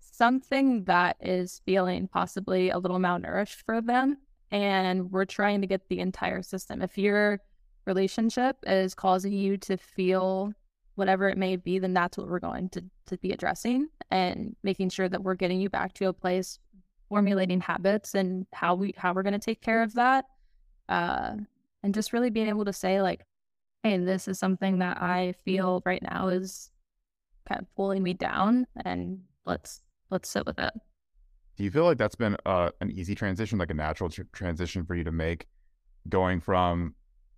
[0.00, 4.16] something that is feeling possibly a little malnourished for them.
[4.50, 6.80] And we're trying to get the entire system.
[6.80, 7.38] If your
[7.84, 10.52] relationship is causing you to feel
[10.94, 14.88] whatever it may be, then that's what we're going to, to be addressing and making
[14.88, 16.58] sure that we're getting you back to a place
[17.10, 20.24] formulating habits and how we how we're going to take care of that
[20.88, 21.34] uh
[21.82, 23.24] and just really being able to say like
[23.84, 26.70] hey this is something that i feel right now is
[27.48, 30.72] kind of pulling me down and let's let's sit with it
[31.56, 34.84] do you feel like that's been uh, an easy transition like a natural tr- transition
[34.84, 35.46] for you to make
[36.08, 36.94] going from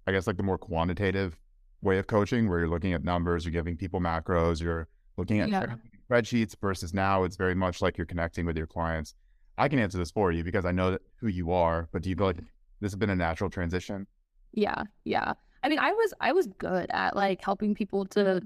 [0.06, 1.37] i guess like the more quantitative
[1.82, 5.50] way of coaching where you're looking at numbers you're giving people macros you're looking at
[5.50, 5.66] yeah.
[6.11, 9.14] spreadsheets versus now it's very much like you're connecting with your clients
[9.59, 12.16] I can answer this for you because I know who you are, but do you
[12.16, 12.37] feel like
[12.80, 14.06] this has been a natural transition?
[14.52, 15.32] Yeah, yeah.
[15.66, 18.40] I mean, I was I was good at like helping people to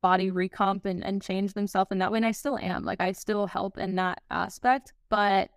[0.00, 2.16] body recomp and, and change themselves in that way.
[2.16, 2.84] And I still am.
[2.84, 4.94] Like I still help in that aspect.
[5.10, 5.50] But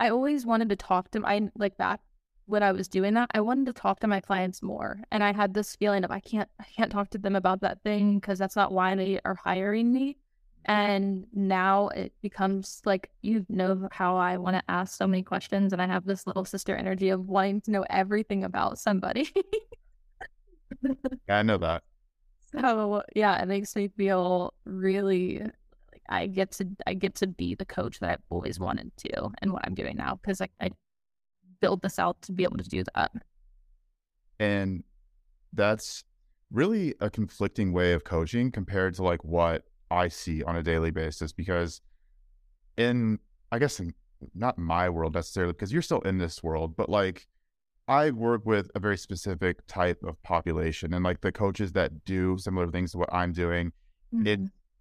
[0.00, 2.00] I always wanted to talk to I like back
[2.46, 4.98] when I was doing that, I wanted to talk to my clients more.
[5.12, 7.84] And I had this feeling of I can't I can't talk to them about that
[7.84, 10.16] thing because that's not why they are hiring me.
[10.68, 10.72] Mm-hmm.
[10.72, 15.72] And now it becomes like, you know, how I want to ask so many questions.
[15.72, 19.32] And I have this little sister energy of wanting to know everything about somebody.
[21.28, 21.82] yeah, I know that.
[22.52, 27.54] So, yeah, it makes me feel really like I get to I get to be
[27.54, 30.70] the coach that I've always wanted to and what I'm doing now because I, I
[31.60, 33.10] built this out to be able to do that.
[34.38, 34.84] And
[35.52, 36.04] that's
[36.52, 40.90] really a conflicting way of coaching compared to like what I see on a daily
[40.90, 41.80] basis because
[42.76, 43.18] in
[43.50, 43.94] I guess in,
[44.34, 47.26] not my world necessarily because you're still in this world, but like
[47.86, 52.38] I work with a very specific type of population and like the coaches that do
[52.38, 53.72] similar things to what I'm doing,
[54.14, 54.26] mm-hmm.
[54.26, 54.40] it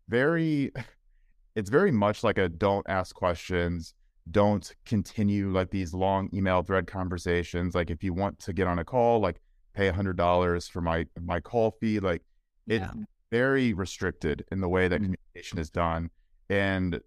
[0.09, 0.71] very
[1.55, 3.93] it's very much like a don't ask questions,
[4.31, 7.75] don't continue like these long email thread conversations.
[7.75, 9.41] Like if you want to get on a call, like
[9.73, 11.99] pay a hundred dollars for my my call fee.
[11.99, 12.23] Like
[12.67, 13.03] it's Yeah.
[13.31, 15.05] very restricted in the way that Mhm.
[15.05, 16.09] communication is done.
[16.49, 17.01] And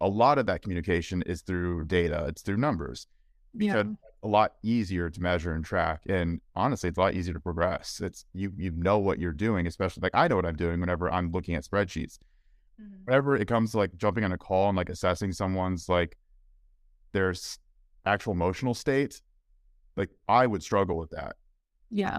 [0.00, 3.06] a lot of that communication is through data, it's through numbers.
[3.54, 3.84] Yeah.
[4.24, 6.02] A lot easier to measure and track.
[6.08, 8.00] And honestly, it's a lot easier to progress.
[8.00, 11.10] It's you you know what you're doing, especially like I know what I'm doing whenever
[11.10, 12.18] I'm looking at spreadsheets.
[12.80, 13.06] Mhm.
[13.06, 16.16] Whenever it comes to like jumping on a call and like assessing someone's like
[17.12, 17.34] their
[18.06, 19.20] actual emotional state,
[19.96, 21.36] like I would struggle with that.
[21.90, 22.18] Yeah.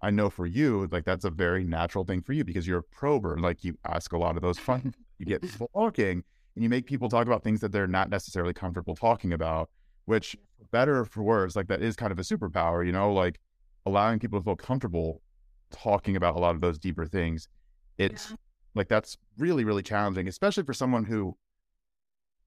[0.00, 2.82] I know for you, like that's a very natural thing for you because you're a
[2.82, 3.38] prober.
[3.38, 6.24] Like you ask a lot of those fun, you get people talking
[6.56, 9.70] and you make people talk about things that they're not necessarily comfortable talking about,
[10.06, 10.36] which
[10.70, 13.40] better or for worse, like that is kind of a superpower, you know, like
[13.86, 15.22] allowing people to feel comfortable
[15.70, 17.48] talking about a lot of those deeper things.
[17.98, 18.36] It's Yeah.
[18.74, 21.36] like that's really, really challenging, especially for someone who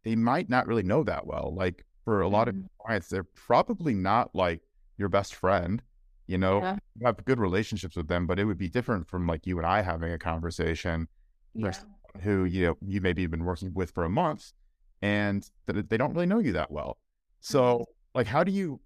[0.04, 1.54] they might not really know that well.
[1.56, 2.68] Like for a lot of Mhm.
[2.80, 4.62] clients, they're probably not like
[4.98, 5.82] your best friend,
[6.28, 6.80] you know, Yeah.
[7.00, 9.66] you have good relationships with them, but it would be different from like you and
[9.66, 11.08] I having a conversation
[11.54, 11.72] Yeah.
[12.24, 14.52] Who you know you maybe have been working with for a month
[15.02, 16.98] and that they don't really know you that well.
[17.46, 17.58] Mm-hmm.
[17.58, 18.80] So like how do you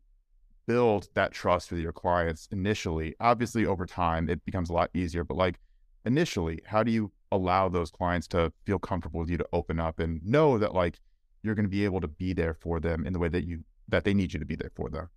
[0.67, 3.15] build that trust with your clients initially?
[3.19, 5.59] Obviously over time it becomes a lot easier, but like
[6.05, 9.99] initially, how do you allow those clients to feel comfortable with you to open up
[9.99, 10.99] and know that like
[11.43, 13.63] you're going to be able to be there for them in the way that you
[13.87, 15.09] that they need you to be there for them?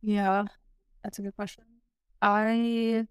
[0.00, 0.44] Yeah,
[1.02, 1.64] that's a good question.
[2.22, 3.06] I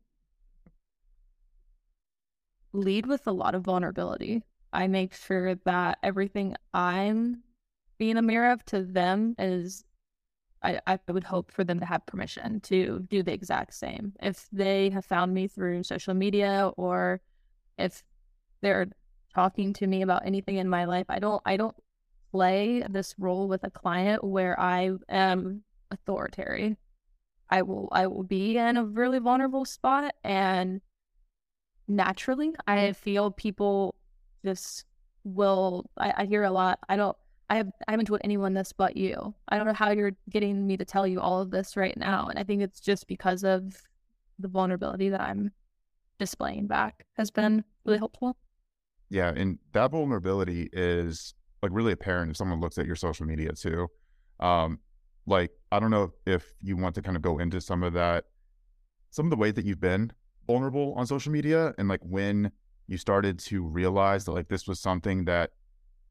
[2.73, 4.43] lead with a lot of vulnerability.
[4.73, 7.43] I make sure that everything I'm
[7.97, 9.83] being a mirror of to them is,
[10.61, 14.13] I, I would hope for them to have permission to do the exact same.
[14.21, 17.21] If they have found me through social media or
[17.77, 18.03] if
[18.61, 18.87] they're
[19.33, 21.75] talking to me about anything in my life, I don't, I don't
[22.31, 26.77] play this role with a client where I am authoritarian.
[27.49, 30.81] I will I will be in a really vulnerable spot and
[31.87, 32.93] naturally I mm-hmm.
[32.93, 33.95] feel people
[34.43, 34.85] just
[35.23, 36.79] will I, I hear a lot.
[36.89, 37.17] I don't
[37.49, 39.33] I have I haven't told anyone this but you.
[39.49, 42.27] I don't know how you're getting me to tell you all of this right now.
[42.27, 43.81] And I think it's just because of
[44.39, 45.51] the vulnerability that I'm
[46.17, 48.37] displaying back has been really helpful.
[49.09, 53.51] Yeah, and that vulnerability is like really apparent if someone looks at your social media
[53.53, 53.87] too.
[54.39, 54.79] Um,
[55.27, 58.25] like I don't know if you want to kind of go into some of that,
[59.11, 60.11] some of the ways that you've been
[60.47, 62.51] vulnerable on social media, and like when
[62.87, 65.51] you started to realize that like this was something that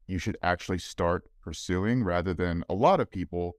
[0.07, 3.53] you should actually start pursuing, rather than a lot of people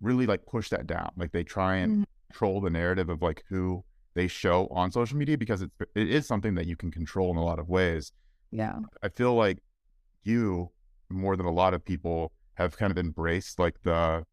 [0.00, 1.10] really like push that down.
[1.16, 2.04] Like they try and Mhm.
[2.30, 3.84] control the narrative of like who
[4.14, 7.36] they show on social media because it's it is something that you can control in
[7.36, 8.12] a lot of ways.
[8.50, 8.80] Yeah.
[9.02, 9.58] I feel like
[10.24, 10.70] you
[11.10, 14.24] more than a lot of people have kind of embraced like the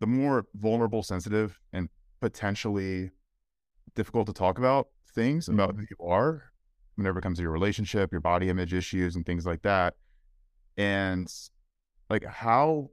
[0.00, 1.88] the more vulnerable, sensitive, and
[2.20, 3.10] potentially
[3.94, 6.52] difficult to talk about things about who you are
[6.94, 9.94] whenever it comes to your relationship, your body image issues and things like that.
[10.76, 11.32] And
[12.08, 12.90] like how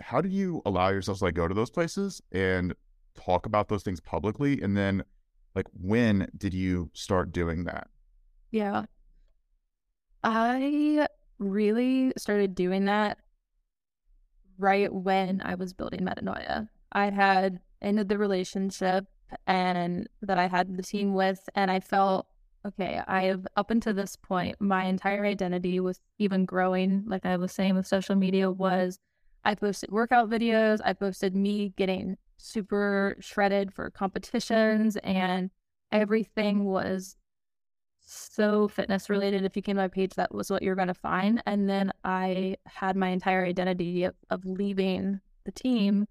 [0.00, 2.74] how do you allow yourself to like go to those places and
[3.14, 4.60] talk about those things publicly?
[4.60, 5.04] And then
[5.54, 7.88] like when did you start doing that?
[8.50, 8.84] Yeah.
[10.24, 11.06] I
[11.38, 13.18] really started doing that
[14.58, 16.68] right when I was building metanoia.
[16.92, 19.06] I had ended the relationship
[19.46, 22.26] and that I had the team with, and I felt
[22.66, 23.00] okay.
[23.06, 27.04] I have up until this point, my entire identity was even growing.
[27.06, 28.98] Like I was saying with social media, was
[29.44, 35.50] I posted workout videos, I posted me getting super shredded for competitions, and
[35.90, 37.16] everything was
[38.04, 39.44] so fitness related.
[39.44, 41.42] If you came to my page, that was what you're going to find.
[41.46, 46.06] And then I had my entire identity of, of leaving the team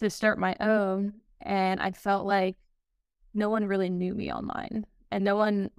[0.00, 1.14] to start my own.
[1.40, 2.56] And I felt like
[3.34, 5.70] no one really knew me online and no one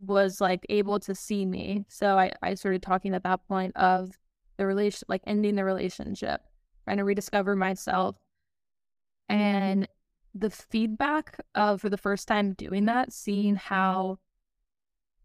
[0.00, 1.84] was like able to see me.
[1.88, 4.12] So I, I started talking at that point of
[4.56, 6.42] the relation, like ending the relationship,
[6.84, 8.16] trying to rediscover myself.
[9.30, 9.42] Mm-hmm.
[9.42, 9.88] And
[10.34, 14.18] the feedback of for the first time doing that, seeing how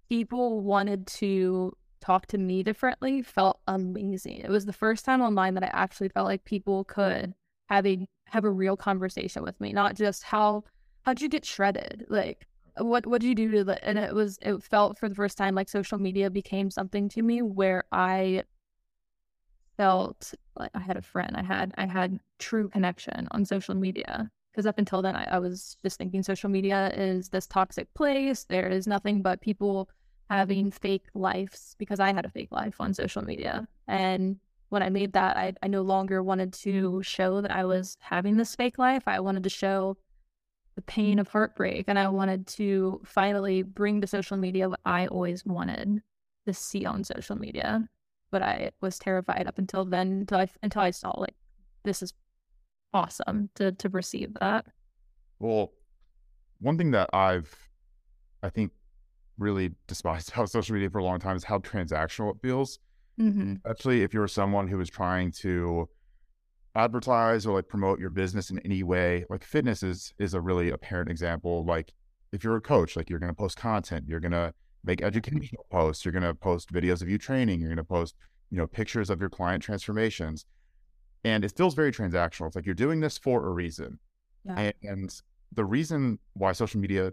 [0.09, 4.37] people wanted to talk to me differently felt amazing.
[4.37, 7.33] It was the first time online that I actually felt like people could
[7.69, 10.63] have a have a real conversation with me, not just how
[11.03, 12.05] how'd you get shredded?
[12.09, 12.47] Like
[12.77, 15.37] what what did you do to the and it was it felt for the first
[15.37, 18.43] time like social media became something to me where I
[19.77, 21.35] felt like I had a friend.
[21.35, 24.29] I had I had true connection on social media.
[24.51, 28.43] Because up until then I, I was just thinking social media is this toxic place.
[28.43, 29.89] There is nothing but people
[30.29, 33.67] having fake lives because I had a fake life on social media.
[33.87, 34.37] And
[34.69, 38.37] when I made that, I, I no longer wanted to show that I was having
[38.37, 39.03] this fake life.
[39.07, 39.97] I wanted to show
[40.75, 41.85] the pain of heartbreak.
[41.87, 46.01] And I wanted to finally bring to social media what I always wanted
[46.47, 47.87] to see on social media.
[48.31, 51.35] But I was terrified up until then, until I, until I saw like,
[51.83, 52.13] this is
[52.93, 54.65] awesome to, to receive that.
[55.39, 55.71] Well,
[56.59, 57.53] one thing that I've,
[58.43, 58.71] I think,
[59.37, 62.79] really despised about social media for a long time is how transactional it feels.
[63.19, 63.55] Mm-hmm.
[63.65, 65.89] Especially if you're someone who is trying to
[66.75, 69.25] advertise or like promote your business in any way.
[69.29, 71.65] Like fitness is is a really apparent example.
[71.65, 71.93] Like
[72.31, 74.53] if you're a coach, like you're going to post content, you're going to
[74.83, 78.15] make educational posts, you're going to post videos of you training, you're going to post
[78.49, 80.45] you know pictures of your client transformations,
[81.23, 82.47] and it feels very transactional.
[82.47, 83.99] It's like you're doing this for a reason,
[84.45, 84.59] Yeah.
[84.59, 85.21] and, and
[85.53, 87.11] the reason why social media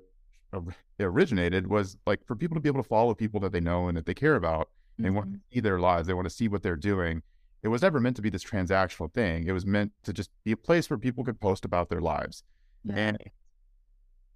[1.00, 3.96] originated was like for people to be able to follow people that they know and
[3.96, 4.70] that they care about.
[4.96, 5.54] and They want to mm-hmm.
[5.54, 6.06] see their lives.
[6.06, 7.22] They want to see what they're doing.
[7.62, 9.46] It was never meant to be this transactional thing.
[9.46, 12.44] It was meant to just be a place where people could post about their lives.
[12.84, 12.94] Yeah.
[12.96, 13.18] And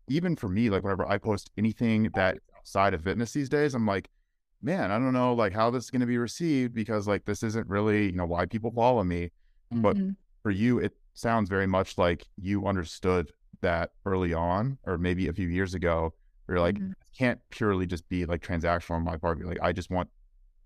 [0.08, 3.86] even for me, like whenever I post anything that outside of fitness these days, I'm
[3.86, 4.08] like,
[4.60, 7.42] man, I don't know like how this is going to be received because like this
[7.42, 9.30] isn't really, you know, why people follow me.
[9.70, 10.16] But Mhm.
[10.42, 15.32] for you, it sounds very much like you understood that early on, or maybe a
[15.32, 16.14] few years ago.
[16.46, 16.90] Where you're like, Mhm.
[16.90, 19.40] it can't purely just be like transactional on my part.
[19.44, 20.10] Like, I just want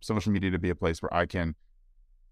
[0.00, 1.54] social media to be a place where I can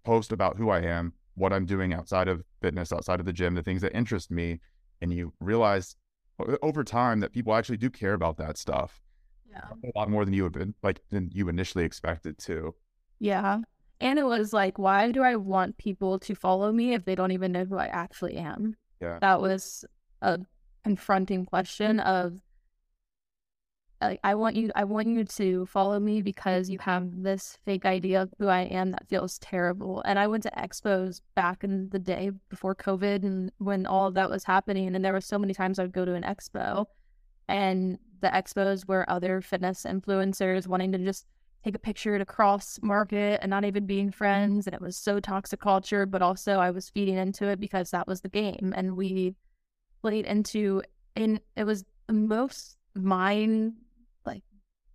[0.04, 3.54] post about who I am, what I'm doing outside of fitness, outside of the gym,
[3.54, 4.60] the things that interest me.
[5.00, 5.96] And you realize
[6.62, 9.02] over time that people actually do care about that stuff
[9.50, 9.90] yeah.
[9.92, 12.74] a lot more than you had been like than you initially expected to.
[13.18, 13.58] Yeah.
[14.00, 17.30] And it was like, why do I want people to follow me if they don't
[17.30, 18.76] even know who I actually am?
[19.00, 19.18] Yeah.
[19.20, 19.84] That was
[20.20, 20.40] a
[20.82, 22.38] confronting question of
[24.00, 27.84] like I want you I want you to follow me because you have this fake
[27.84, 30.02] idea of who I am that feels terrible.
[30.04, 34.30] And I went to expos back in the day before COVID and when all that
[34.30, 36.86] was happening and there were so many times I'd go to an expo
[37.48, 41.26] and the expos were other fitness influencers wanting to just
[41.62, 45.18] take a picture to cross market and not even being friends and it was so
[45.18, 48.96] toxic culture but also i was feeding into it because that was the game and
[48.96, 49.34] we
[50.02, 50.82] played into
[51.16, 53.72] and it was the most mind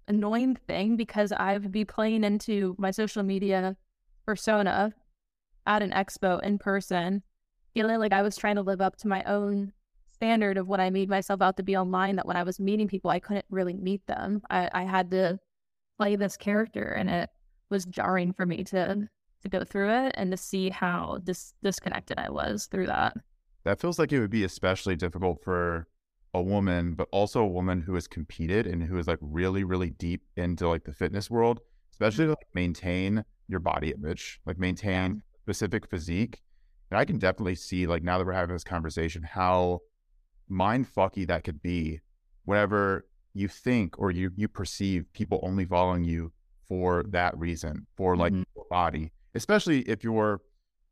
[0.10, 3.78] annoying thing because i would be playing into my social media
[4.26, 4.94] persona
[5.66, 7.24] at an expo in person
[7.74, 9.72] feeling like i was trying to live up to my own
[10.12, 12.88] standard of what i made myself out to be online that when i was meeting
[12.88, 15.40] people i couldn't really meet them i, I had to
[15.98, 17.30] play this character and it
[17.70, 19.08] was jarring for me to
[19.42, 23.16] to go through it and to see how dis- disconnected I was through that.
[23.64, 25.88] That feels like it would be especially difficult for
[26.34, 29.90] a woman, but also a woman who has competed and who is like really, really
[29.92, 31.60] deep into like the fitness world,
[31.92, 36.42] especially to like, maintain your body image, like maintain specific physique.
[36.92, 39.80] And I can definitely see like now that we're having this conversation, how
[40.48, 42.00] mind fucky that could be
[42.46, 46.32] whenever you think or you you perceive people only following you
[46.68, 48.46] for that reason, for like Mhm.
[48.56, 50.42] your body, especially if you're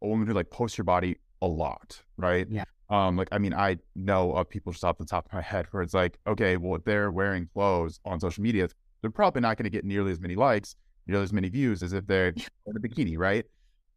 [0.02, 2.48] a woman who like posts your body a lot, right?
[2.50, 2.64] Yeah.
[2.90, 5.66] Um, like I mean, I know of people just off the top of my head
[5.72, 8.70] where it's like, okay, well, if they're wearing clothes on social media,
[9.02, 10.76] they're probably not going to get nearly as many likes,
[11.06, 13.46] nearly as many views as if they're in a bikini, right?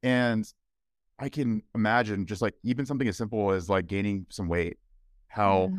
[0.02, 0.44] And
[1.18, 4.78] I can imagine just like even something as simple as like gaining some weight,
[5.28, 5.78] how Mhm.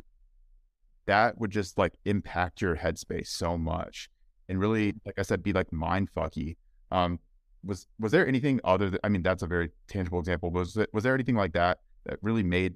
[1.07, 4.09] that would just like impact your headspace so much
[4.49, 6.55] and really like i said be like mind fucky
[6.91, 7.19] um
[7.63, 10.89] was was there anything other than i mean that's a very tangible example was it
[10.93, 12.75] was there anything like that that really made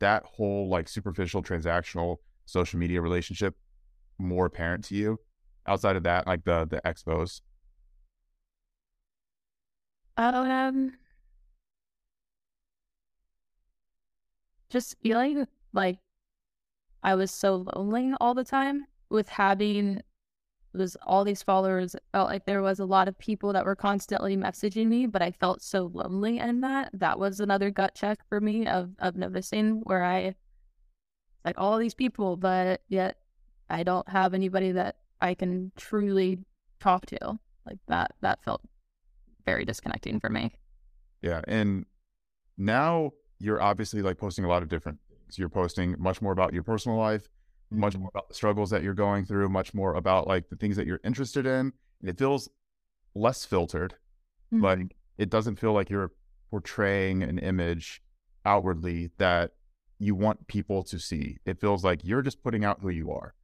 [0.00, 3.56] that whole like superficial transactional social media relationship
[4.18, 5.18] more apparent to you
[5.66, 7.40] outside of that like the the expos?
[10.16, 10.94] Um,
[14.70, 15.98] just feeling like
[17.02, 20.02] I was so lonely all the time with having
[20.78, 21.94] was all these followers.
[22.12, 25.32] Felt like there was a lot of people that were constantly messaging me, but I
[25.32, 26.90] felt so lonely in that.
[26.94, 30.34] That was another gut check for me of of noticing where I
[31.44, 33.18] like all these people, but yet
[33.68, 36.38] I don't have anybody that I can truly
[36.80, 37.38] talk to.
[37.66, 38.62] Like that that felt
[39.44, 40.52] very disconnecting for me.
[41.22, 41.42] Yeah.
[41.48, 41.84] And
[42.56, 45.38] now you're obviously like posting a lot of different things.
[45.38, 47.28] You're posting much more about your personal life,
[47.70, 50.76] much more about the struggles that you're going through, much more about like the things
[50.76, 51.72] that you're interested in.
[52.00, 52.48] And it feels
[53.14, 53.94] less filtered.
[54.52, 54.62] Mhm.
[54.62, 56.12] Like it doesn't feel like you're
[56.50, 58.02] portraying an image
[58.44, 59.52] outwardly that
[59.98, 61.38] you want people to see.
[61.44, 63.34] It feels like you're just putting out who you are.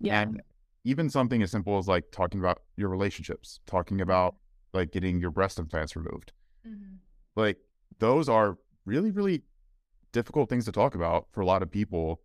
[0.00, 0.20] yeah.
[0.22, 0.42] And
[0.84, 4.36] even something as simple as like talking about your relationships, talking about
[4.72, 6.32] like getting your breast implants removed.
[6.66, 6.98] Mhm.
[7.36, 7.58] like
[7.98, 9.42] those are really, really
[10.12, 12.20] difficult things to talk about for a lot of people,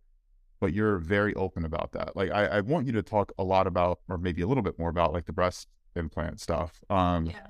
[0.60, 2.14] but you're very open about that.
[2.14, 4.78] Like I, I want you to talk a lot about, or maybe a little bit
[4.78, 6.80] more about like the breast implant stuff.
[6.90, 7.46] Um, yeah.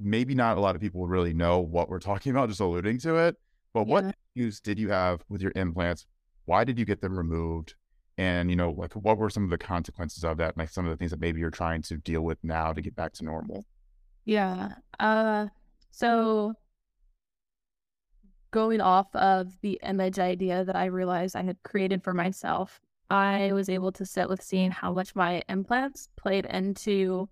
[0.00, 3.16] maybe not a lot of people really know what we're talking about, just alluding to
[3.16, 3.36] it.
[3.74, 3.92] But yeah.
[3.92, 6.06] what issues did you have with your implants?
[6.46, 7.74] Why did you get them removed?
[8.16, 10.56] And you know, like what were some of the consequences of that?
[10.56, 12.94] Like some of the things that maybe you're trying to deal with now to get
[12.94, 13.64] back to normal.
[14.24, 14.74] Yeah.
[14.98, 15.48] Uh
[15.90, 16.54] so
[18.54, 22.80] going off of the image idea that I realized I had created for myself,
[23.10, 27.28] I was able to sit with seeing how much my implants played into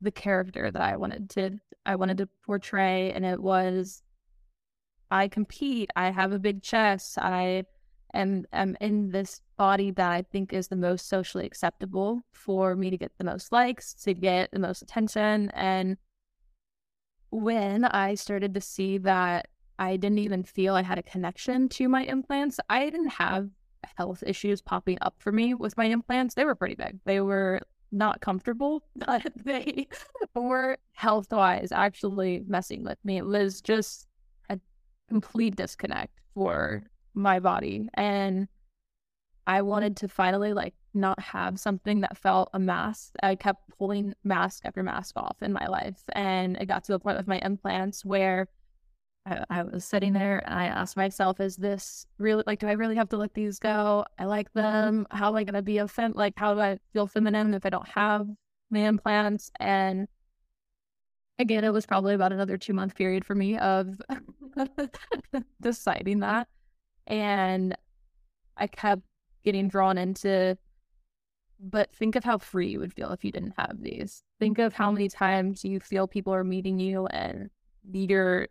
[0.00, 4.02] the character that I wanted to I wanted to portray and it was
[5.10, 7.64] I compete, I have a big chest, I
[8.14, 12.88] am am in this body that I think is the most socially acceptable for me
[12.88, 15.98] to get the most likes, to get the most attention and
[17.28, 19.48] when I started to see that
[19.78, 22.58] I didn't even feel I had a connection to my implants.
[22.68, 23.48] I didn't have
[23.96, 26.34] health issues popping up for me with my implants.
[26.34, 26.98] They were pretty big.
[27.04, 27.60] They were
[27.92, 29.88] not comfortable, but they
[30.34, 33.18] were health wise actually messing with me.
[33.18, 34.06] It was just
[34.50, 34.58] a
[35.08, 37.88] complete disconnect for my body.
[37.94, 38.48] And
[39.46, 43.14] I wanted to finally like not have something that felt a mask.
[43.22, 46.02] I kept pulling mask after mask off in my life.
[46.12, 48.48] And it got to the point with my implants where
[49.50, 52.96] I, was sitting there and I asked myself, is this really like, do I really
[52.96, 54.04] have to let these go?
[54.18, 55.06] I like them.
[55.10, 56.12] How am I going to be a fem?
[56.14, 58.26] Like, how do I feel feminine if I don't have
[58.70, 59.50] my implants?
[59.58, 60.08] And
[61.38, 64.00] again, it was probably about another two month period for me of
[65.60, 66.48] deciding that.
[67.06, 67.76] And
[68.56, 69.02] I kept
[69.44, 70.58] getting drawn into,
[71.60, 74.22] but think of how free you would feel if you didn't have these.
[74.38, 77.50] Think of how many times you feel people are meeting you and
[77.90, 78.48] you're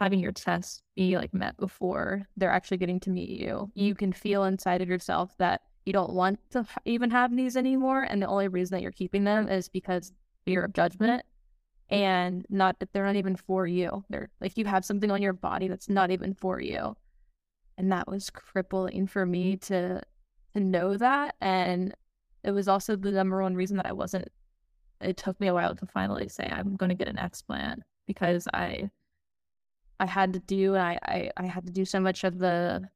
[0.00, 3.70] having your test be like met before they're actually getting to meet you.
[3.74, 8.02] You can feel inside of yourself that you don't want to even have these anymore.
[8.02, 10.12] And the only reason that you're keeping them is because
[10.46, 11.22] fear of judgment
[11.90, 14.04] and not that they're not even for you.
[14.08, 16.96] They're like you have something on your body that's not even for you.
[17.76, 20.00] And that was crippling for me to
[20.54, 21.34] to know that.
[21.40, 21.94] And
[22.42, 24.28] it was also the number one reason that I wasn't
[25.00, 28.90] it took me a while to finally say I'm gonna get an explant because I
[30.00, 30.76] I had to do.
[30.76, 32.88] I, I, I had to do so much of the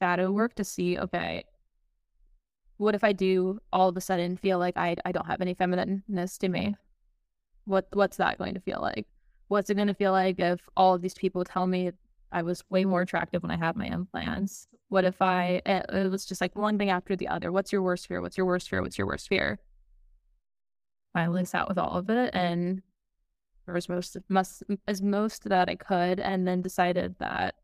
[0.00, 1.44] shadow work to see, okay,
[2.76, 5.54] what if I do all of a sudden feel like I, I don't have any
[5.54, 6.76] feminineness to me?
[7.64, 9.06] What what's that going to feel like?
[9.48, 11.92] What's it going to feel like if all of these people tell me
[12.30, 14.68] I was way more attractive when I had my implants?
[14.88, 17.52] What if I eh, it was just like one thing after the other?
[17.52, 18.20] What's your worst fear?
[18.20, 18.82] What's your worst fear?
[18.82, 19.58] What's your worst fear?
[21.14, 22.82] I Finally sat with all of it and
[23.70, 27.54] or as most must as most that I could, and then decided that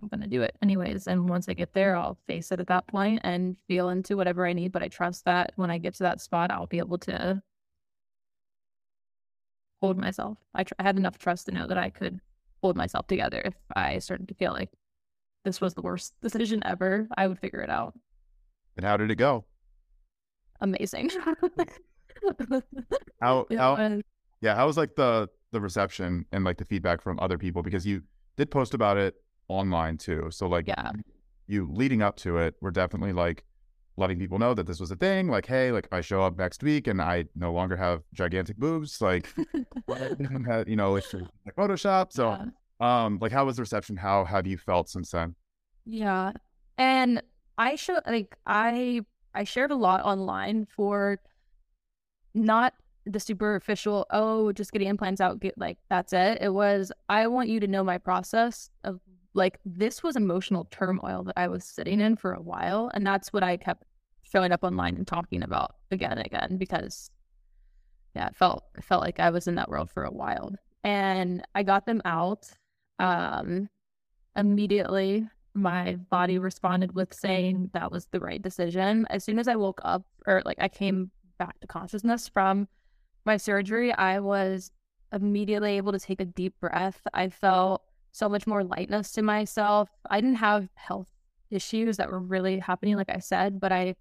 [0.00, 1.06] I'm gonna do it anyways.
[1.06, 4.46] And once I get there, I'll face it at that point and feel into whatever
[4.46, 4.72] I need.
[4.72, 7.42] But I trust that when I get to that spot, I'll be able to
[9.82, 10.38] hold myself.
[10.54, 12.20] I, tr- I had enough trust to know that I could
[12.62, 14.70] hold myself together if I started to feel like
[15.44, 17.08] this was the worst decision ever.
[17.16, 17.94] I would figure it out.
[18.76, 19.44] And how did it go?
[20.60, 21.10] Amazing.
[23.20, 24.00] how how
[24.42, 27.86] yeah, how was like the the reception and like the feedback from other people because
[27.86, 28.02] you
[28.36, 29.14] did post about it
[29.48, 30.28] online too.
[30.30, 30.90] So like yeah.
[31.46, 33.44] you leading up to it, we're definitely like
[33.96, 35.28] letting people know that this was a thing.
[35.28, 38.56] Like, hey, like if I show up next week and I no longer have gigantic
[38.56, 39.32] boobs, like
[40.66, 42.12] you know, it's like Photoshop.
[42.12, 43.04] So yeah.
[43.04, 43.96] um like how was the reception?
[43.96, 45.36] How have you felt since then?
[45.84, 46.32] Yeah.
[46.78, 47.22] And
[47.58, 49.02] I show like I
[49.34, 51.20] I shared a lot online for
[52.34, 52.74] not
[53.06, 56.38] the superficial, oh, just getting implants out, get like that's it.
[56.40, 59.00] It was, I want you to know my process of
[59.34, 62.90] like this was emotional turmoil that I was sitting in for a while.
[62.94, 63.84] And that's what I kept
[64.22, 67.10] showing up online and talking about again and again because
[68.14, 70.52] yeah, it felt it felt like I was in that world for a while.
[70.84, 72.48] And I got them out.
[72.98, 73.68] Um
[74.36, 79.06] immediately my body responded with saying that was the right decision.
[79.10, 82.68] As soon as I woke up or like I came back to consciousness from
[83.24, 84.70] my surgery, I was
[85.12, 87.00] immediately able to take a deep breath.
[87.12, 89.88] I felt so much more lightness to myself.
[90.10, 91.08] I didn't have health
[91.50, 93.94] issues that were really happening, like I said, but I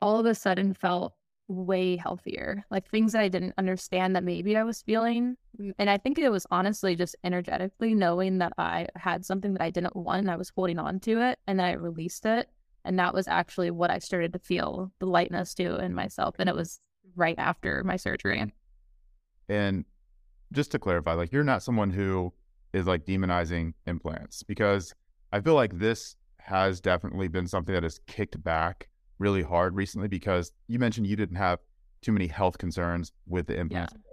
[0.00, 1.14] all of a sudden felt
[1.48, 2.64] way healthier.
[2.70, 5.36] Like things that I didn't understand that maybe I was feeling.
[5.78, 9.70] And I think it was honestly just energetically knowing that I had something that I
[9.70, 12.48] didn't want and I was holding on to it and then I released it.
[12.84, 16.36] And that was actually what I started to feel the lightness to in myself.
[16.38, 16.80] And it was
[17.16, 18.52] right after my surgery.
[19.48, 19.84] And
[20.52, 22.32] just to clarify, like you're not someone who
[22.72, 24.94] is like demonizing implants because
[25.32, 28.88] I feel like this has definitely been something that has kicked back
[29.18, 31.58] really hard recently because you mentioned you didn't have
[32.02, 33.92] too many health concerns with the implants.
[33.94, 34.12] Yeah.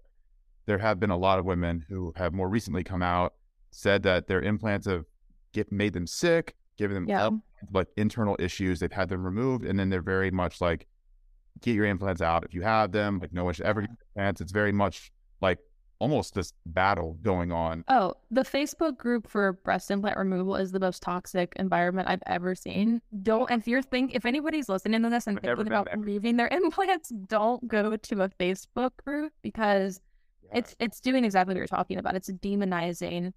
[0.65, 3.33] There have been a lot of women who have more recently come out
[3.71, 5.05] said that their implants have
[5.53, 7.29] get, made them sick, given them yeah.
[7.71, 8.79] like internal issues.
[8.79, 10.87] They've had them removed, and then they're very much like,
[11.61, 13.19] get your implants out if you have them.
[13.19, 14.41] Like no one should ever get implants.
[14.41, 15.11] It's very much
[15.41, 15.59] like
[15.99, 17.83] almost this battle going on.
[17.87, 22.55] Oh, the Facebook group for breast implant removal is the most toxic environment I've ever
[22.55, 23.01] seen.
[23.23, 25.97] Don't if you're think if anybody's listening to this and thinking about there.
[25.97, 29.99] removing their implants, don't go to a Facebook group because
[30.43, 30.59] yeah.
[30.59, 32.15] it's it's doing exactly what you're talking about.
[32.15, 33.33] It's demonizing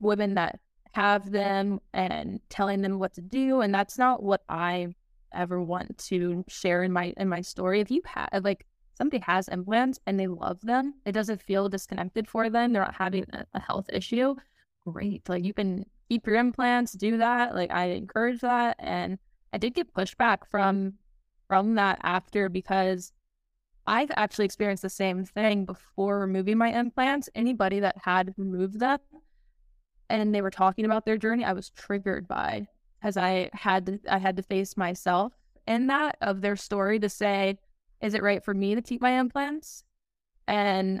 [0.00, 0.58] women that
[0.92, 4.88] have them and telling them what to do, and that's not what I
[5.32, 7.80] ever want to share in my in my story.
[7.80, 8.66] If you have like
[9.02, 12.72] somebody has implants and they love them, it doesn't feel disconnected for them.
[12.72, 14.36] They're not having a, health issue.
[14.86, 15.28] Great.
[15.28, 17.52] Like you can keep your implants, do that.
[17.52, 18.76] Like I encourage that.
[18.78, 19.18] And
[19.52, 20.94] I did get pushback from
[21.48, 23.12] from that after because
[23.88, 27.28] I've actually experienced the same thing before removing my implants.
[27.34, 29.00] Anybody that had removed them
[30.08, 32.68] and they were talking about their journey, I was triggered by
[33.02, 35.32] as I had to, I had to face myself
[35.66, 37.58] in that of their story to say,
[38.02, 39.84] is it right for me to keep my implants?
[40.48, 41.00] And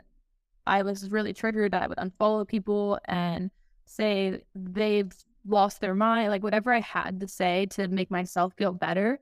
[0.66, 3.50] I was really triggered that I would unfollow people and
[3.84, 5.12] say they've
[5.46, 9.18] lost their mind, like whatever I had to say to make myself feel better.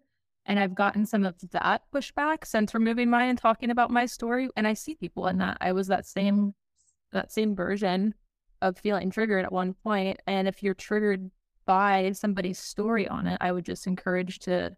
[0.47, 4.49] And I've gotten some of that pushback since removing mine and talking about my story.
[4.57, 5.59] And I see people in that.
[5.61, 7.17] I was that same mm-hmm.
[7.17, 8.15] that same version
[8.63, 10.21] of feeling triggered at one point.
[10.27, 11.31] And if you're triggered
[11.67, 14.77] by somebody's story on it, I would just encourage to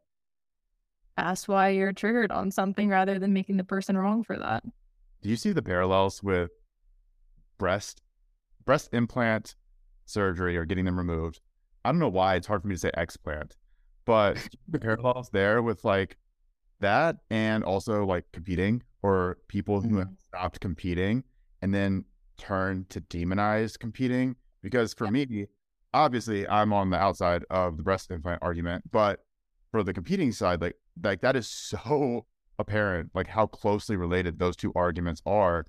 [1.16, 4.64] ask why you're triggered on something rather than making the person wrong for that.
[5.22, 6.50] Do you see the parallels with
[7.58, 8.00] breast
[8.64, 9.54] breast implant
[10.04, 11.40] surgery or getting them removed?
[11.84, 13.52] I don't know why it's hard for me to say explant,
[14.04, 14.36] but
[14.68, 16.16] the parallels there with like
[16.80, 20.14] that and also like competing or people who have mm-hmm.
[20.28, 21.24] stopped competing
[21.60, 22.04] and then
[22.38, 24.36] turn to demonize competing.
[24.62, 25.46] Because for me,
[25.92, 29.20] obviously I'm on the outside of the breast implant argument, but
[29.70, 32.26] for the competing side, like like that is so
[32.58, 35.66] apparent, like how closely related those two arguments are,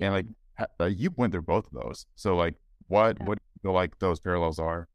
[0.00, 0.26] and like
[0.58, 2.06] ha- uh, you went through both of those.
[2.14, 2.54] So like,
[2.88, 3.26] what yeah.
[3.26, 4.88] what do you feel like those parallels are?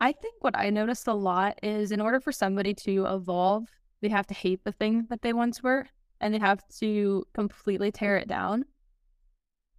[0.00, 3.68] I think what I noticed a lot is in order for somebody to evolve,
[4.00, 5.86] they have to hate the thing that they once were,
[6.20, 8.64] and they have to completely tear it down.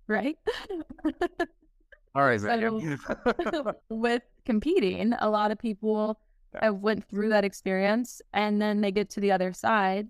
[0.08, 0.38] Right.
[2.16, 2.40] All right.
[2.40, 6.20] So, with competing, a lot of people
[6.60, 10.08] I went through that experience and then they get to the other side.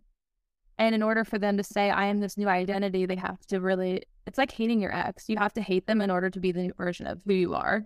[0.77, 3.59] And in order for them to say, I am this new identity, they have to
[3.59, 5.29] really, it's like hating your ex.
[5.29, 7.53] You have to hate them in order to be the new version of who you
[7.53, 7.83] are.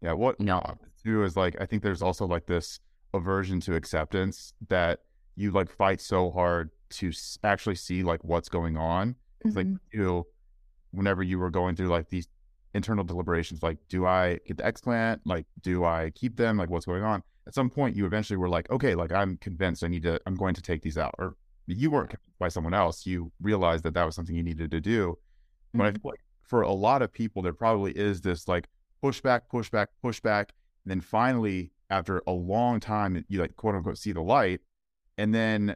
[0.00, 0.12] Yeah.
[0.12, 0.62] What no.
[1.04, 2.80] too is like, I think there's also like this
[3.12, 5.00] aversion to acceptance that
[5.36, 7.12] you like fight so hard to
[7.44, 9.14] actually see like what's going on.
[9.44, 9.72] It's mm-hmm.
[9.72, 10.26] like, you know,
[10.92, 12.28] whenever you were going through like these
[12.74, 15.20] internal deliberations, like, do I get the explant?
[15.24, 16.56] Like, do I keep them?
[16.56, 17.22] Like, what's going on?
[17.48, 20.36] At some point you eventually were like, okay, like I'm convinced I need to, I'm
[20.36, 21.14] going to take these out.
[21.18, 21.34] Or
[21.66, 23.06] you weren't convinced by someone else.
[23.06, 25.18] You realized that that was something you needed to do.
[25.74, 25.78] Mm-hmm.
[25.78, 26.02] But I mm-hmm.
[26.02, 28.68] feel like for a lot of people, there probably is this like
[29.02, 30.50] pushback, pushback, pushback.
[30.84, 34.60] And then finally, after a long time, you like quote unquote see the light.
[35.16, 35.74] And then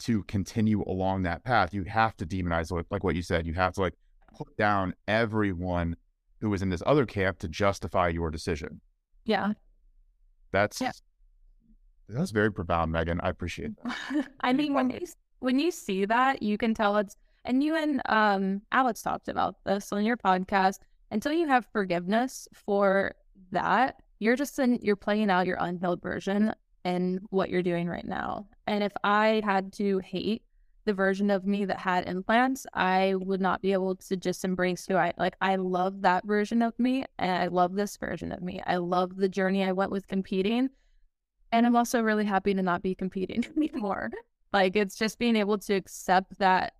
[0.00, 3.74] to continue along that path, you have to demonize, like what you said, you have
[3.74, 3.94] to like
[4.36, 5.96] put down everyone
[6.40, 8.80] who was in this other camp to justify your decision.
[9.24, 9.54] Yeah.
[10.52, 10.92] That's yeah.
[12.08, 13.20] That's very profound, Megan.
[13.22, 14.28] I appreciate that.
[14.40, 15.06] I mean, when you
[15.40, 19.56] when you see that, you can tell it's and you and um Alex talked about
[19.64, 20.78] this on your podcast.
[21.10, 23.14] Until you have forgiveness for
[23.52, 26.54] that, you're just in you're playing out your unhealed version
[26.84, 28.46] and what you're doing right now.
[28.66, 30.42] And if I had to hate
[30.84, 34.86] the version of me that had implants, I would not be able to just embrace
[34.86, 35.36] who I like.
[35.42, 38.62] I love that version of me and I love this version of me.
[38.66, 40.70] I love the journey I went with competing
[41.52, 44.10] and I'm also really happy to not be competing anymore.
[44.52, 46.74] Like it's just being able to accept that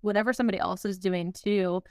[0.00, 1.82] whatever somebody else is doing too,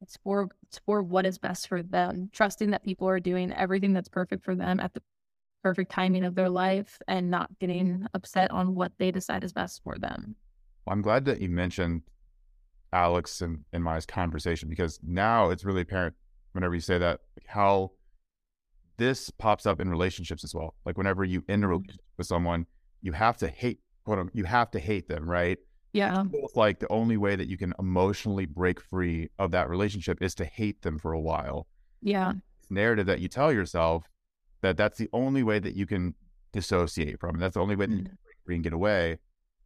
[0.00, 2.30] it's for it's for what is best for them.
[2.32, 5.02] Trusting that people are doing everything that's perfect for them at the
[5.62, 9.82] perfect timing of their life and not getting upset on what they decide is best
[9.84, 10.34] for them.
[10.86, 12.02] Well, I'm glad that you mentioned
[12.92, 16.14] Alex and in my conversation because now it's really apparent
[16.52, 17.92] whenever you say that how
[19.00, 20.74] this pops up in relationships as well.
[20.84, 21.70] Like whenever you end a mm-hmm.
[21.72, 22.66] relationship with someone,
[23.00, 25.58] you have to hate quote you have to hate them, right?
[25.92, 26.24] Yeah.
[26.32, 30.34] It's like the only way that you can emotionally break free of that relationship is
[30.36, 31.66] to hate them for a while.
[32.02, 32.32] Yeah.
[32.72, 34.04] narrative that you tell yourself
[34.60, 36.14] that that's the only way that you can
[36.52, 37.38] dissociate from.
[37.38, 38.06] That's the only way that you Mm.
[38.06, 39.18] can break free and get away.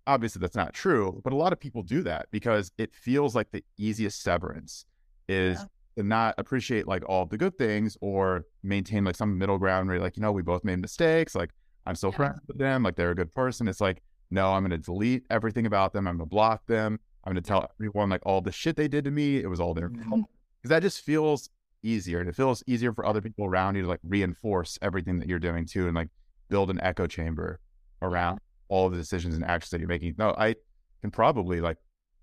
[0.07, 3.51] Obviously, that's not true, but a lot of people do that because it feels like
[3.51, 4.87] the easiest severance
[5.29, 5.67] is Yeah.
[5.97, 9.97] To not appreciate like all the good things or maintain like some middle ground where
[9.97, 11.35] you're like, you know, we both made mistakes.
[11.35, 11.51] Like
[11.87, 12.17] I'm still Yeah.
[12.17, 12.83] friends with them.
[12.83, 13.69] Like they're a good person.
[13.69, 16.07] It's like, no, I'm going to delete everything about them.
[16.09, 16.99] I'm going to block them.
[17.25, 19.37] I'm going to tell everyone like all the shit they did to me.
[19.39, 20.21] It was all their fault.
[20.21, 20.25] Mhm.
[20.61, 21.51] Because that just feels
[21.83, 22.21] easier.
[22.21, 25.39] And it feels easier for other people around you to like reinforce everything that you're
[25.39, 26.09] doing too and like
[26.49, 27.61] build an echo chamber
[28.03, 30.15] around all the decisions and actions that you're making.
[30.19, 30.57] No, I
[31.03, 31.77] can probably like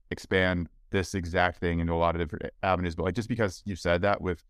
[0.09, 2.95] expand this exact thing into a lot of different avenues.
[2.95, 4.43] But like just because you said that with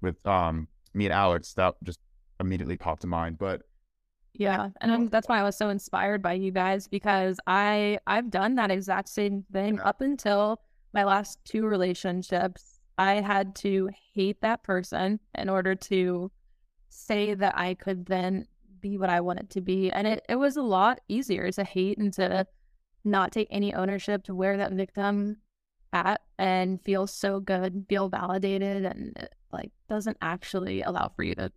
[0.00, 2.00] with um me and Alex, that just
[2.40, 3.38] immediately popped to mind.
[3.38, 3.62] But
[4.34, 8.30] Yeah, and I'm, that's why I was so inspired by you guys because I I've
[8.30, 9.82] done that exact same thing Yeah.
[9.82, 10.60] up until
[10.94, 12.80] my last two relationships.
[12.96, 16.32] I had to hate that person in order to
[16.88, 18.46] say that I could then
[18.80, 21.98] be what I wanted to be, and it it was a lot easier to hate
[21.98, 22.46] and to
[23.04, 25.36] not take any ownership to wear that victim
[25.92, 31.34] at and feel so good, feel validated, and it, like doesn't actually allow for you
[31.36, 31.52] to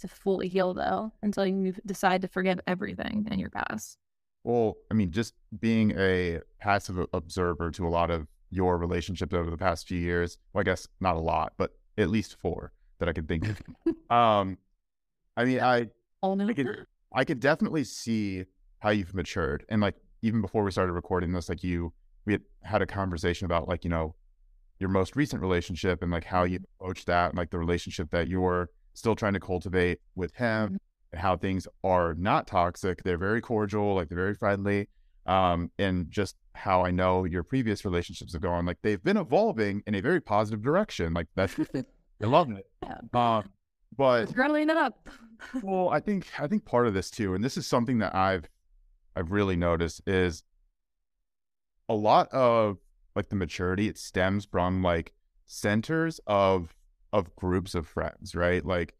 [0.00, 3.96] to fully heal though until you decide to forgive everything in your past.
[4.42, 9.50] well, I mean, just being a passive observer to a lot of your relationships over
[9.50, 10.38] the past few years.
[10.52, 13.62] Well, I guess not a lot, but at least four that I could think of.
[14.10, 14.58] um,
[15.36, 15.88] I mean, I.
[16.22, 18.44] I could I could definitely see
[18.78, 19.64] how you've matured.
[19.68, 21.92] And like even before we started recording this, like you
[22.26, 24.14] we had had a conversation about like, you know,
[24.78, 28.28] your most recent relationship and like how you approach that and like the relationship that
[28.28, 30.76] you're still trying to cultivate with him Mhm.
[31.12, 33.02] and how things are not toxic.
[33.02, 34.88] They're very cordial, like they're very friendly.
[35.26, 39.82] Um, and just how I know your previous relationships have gone, like they've been evolving
[39.86, 41.14] in a very positive direction.
[41.14, 41.54] Like that's
[42.22, 42.66] I love it.
[42.82, 42.98] Yeah.
[43.38, 43.50] Um,
[43.96, 45.08] but growing it up.
[45.62, 48.48] well, I think I think part of this too, and this is something that I've
[49.16, 50.42] I've really noticed is
[51.88, 52.78] a lot of
[53.14, 55.12] like the maturity it stems from like
[55.46, 56.74] centers of
[57.12, 58.64] of groups of friends, right?
[58.64, 58.94] Like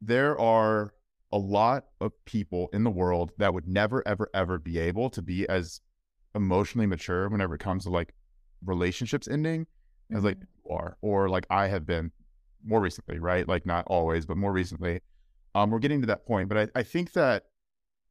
[0.00, 0.94] there are
[1.32, 5.22] a lot of people in the world that would never ever ever be able to
[5.22, 5.80] be as
[6.34, 8.14] emotionally mature whenever it comes to like
[8.64, 9.66] relationships ending
[10.12, 12.12] as like you are or like I have been
[12.64, 13.46] more recently, right?
[13.46, 15.00] Like not always, but more recently.
[15.54, 17.44] Um, we're getting to that point, but I, I think that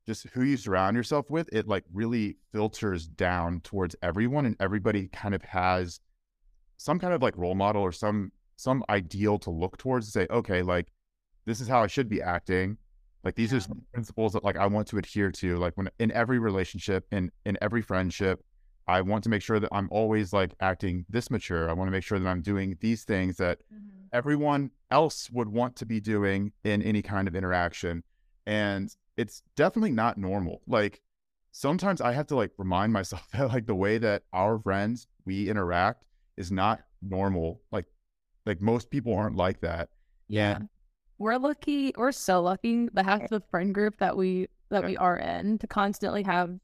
[0.06, 5.08] just who you surround yourself with, it like really filters down towards everyone, and everybody
[5.08, 6.00] kind of has
[6.78, 10.28] some kind of like role model or some some ideal to look towards to say,
[10.30, 10.88] okay, like
[11.46, 12.78] this is how I should be acting.
[13.24, 15.58] Like these are some principles that like I want to adhere to.
[15.58, 18.44] Like when in every relationship, in in every friendship,
[18.88, 21.70] I want to make sure that I'm always like acting this mature.
[21.70, 24.08] I want to make sure that I'm doing these things that mm-hmm.
[24.12, 28.04] everyone else would want to be doing in any kind of interaction.
[28.46, 30.62] And it's definitely not normal.
[30.68, 31.02] Like
[31.52, 35.50] sometimes I have to like remind myself that like the way that our friends we
[35.50, 36.06] interact
[36.38, 37.62] is not normal.
[37.72, 37.86] Like
[38.46, 39.90] like most people aren't like that.
[40.28, 40.60] Yeah.
[41.20, 44.88] We're lucky, we're so lucky to have the friend group that we that Yeah.
[44.90, 46.58] we are in to constantly have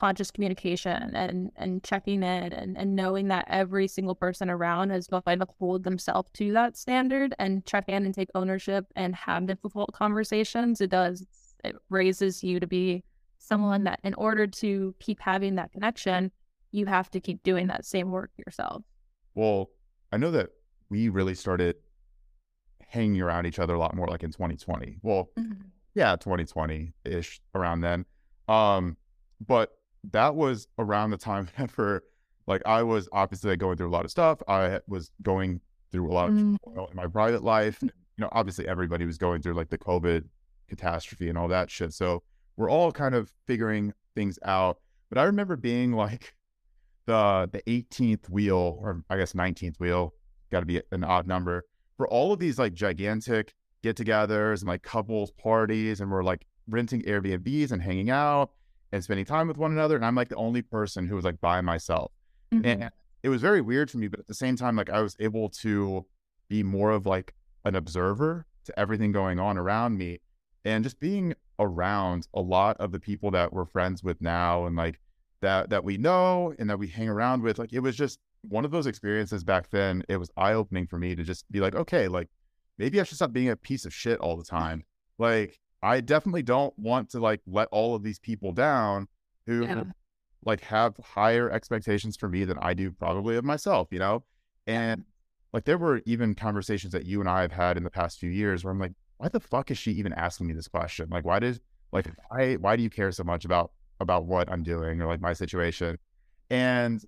[0.00, 5.06] conscious communication and and checking in and, and knowing that every single person around is
[5.06, 9.46] going to hold themselves to that standard and check in and take ownership and have
[9.46, 10.80] difficult conversations.
[10.80, 11.26] It does
[11.64, 13.02] it raises you to be
[13.38, 16.30] someone that in order to keep having that connection,
[16.72, 18.82] you have to keep doing that same work yourself.
[19.34, 19.70] Well,
[20.12, 20.50] I know that
[20.90, 21.76] we really started
[22.88, 24.98] hanging around each other a lot more like in 2020.
[25.02, 25.30] Well,
[25.94, 28.04] yeah, 2020 ish around then.
[28.48, 28.96] Um,
[29.44, 29.72] but
[30.12, 32.02] that was around the time for
[32.46, 34.38] like I was obviously like, going through a lot of stuff.
[34.48, 35.60] I was going
[35.92, 36.56] through a lot of Mm.
[36.90, 37.82] in my private life.
[38.16, 40.22] You know, obviously everybody was going through like the COVID
[40.68, 41.92] catastrophe and all that shit.
[41.92, 42.22] So
[42.56, 44.78] we're all kind of figuring things out.
[45.08, 46.34] But I remember being like
[47.06, 50.14] the the 18th wheel, or I guess 19th wheel,
[50.50, 51.64] got to be an odd number
[51.96, 57.02] for all of these like gigantic get-togethers and like couples parties, and we're like renting
[57.02, 58.50] Airbnbs and hanging out
[58.92, 59.96] and spending time with one another.
[59.96, 62.10] And I'm like the only person who was like by myself.
[62.52, 62.64] Mhm.
[62.64, 62.90] And
[63.22, 65.48] it was very weird for me, but at the same time, like I was able
[65.50, 66.06] to
[66.48, 67.34] be more of like
[67.64, 70.20] an observer to everything going on around me
[70.64, 74.76] and just being around a lot of the people that we're friends with now and
[74.76, 74.98] like
[75.40, 78.64] that that we know and that we hang around with like it was just one
[78.64, 82.08] of those experiences back then it was eye-opening for me to just be like okay
[82.08, 82.28] like
[82.78, 84.82] maybe i should stop being a piece of shit all the time
[85.18, 89.06] like i definitely don't want to like let all of these people down
[89.46, 89.84] who Yeah.
[90.44, 94.24] like have higher expectations for me than I do probably of myself, you know?
[94.66, 95.04] And
[95.54, 98.30] like there were even conversations that you and I have had in the past few
[98.30, 98.92] years where I'm like,
[99.24, 101.08] why the fuck is she even asking me this question?
[101.10, 101.58] Like, why did
[101.92, 105.20] like why why do you care so much about about what I'm doing or like
[105.20, 105.98] my situation?
[106.50, 107.02] And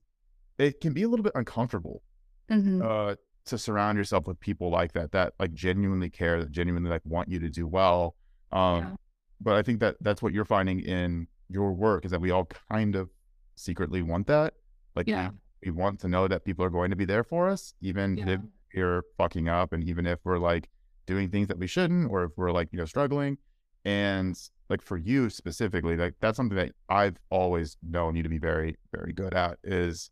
[0.59, 2.03] it can be a little bit uncomfortable
[2.51, 2.83] Mhm.
[2.83, 7.03] uh, to surround yourself with people like that that like genuinely care, that genuinely like
[7.05, 8.17] want you to do well.
[8.51, 8.97] Um, Yeah.
[9.39, 12.47] But I think that that's what you're finding in your work is that we all
[12.71, 13.11] kind of
[13.57, 14.55] secretly want that.
[14.95, 15.33] Like Yeah.
[15.63, 18.17] we, we want to know that people are going to be there for us, even
[18.17, 18.29] Yeah.
[18.35, 18.41] if
[18.75, 20.71] we're fucking up, and even if we're like
[21.07, 23.39] doing things that we shouldn't, or if we're like you know struggling.
[23.85, 24.37] And
[24.69, 28.77] like for you specifically, like that's something that I've always known you to be very,
[28.93, 30.11] very good at is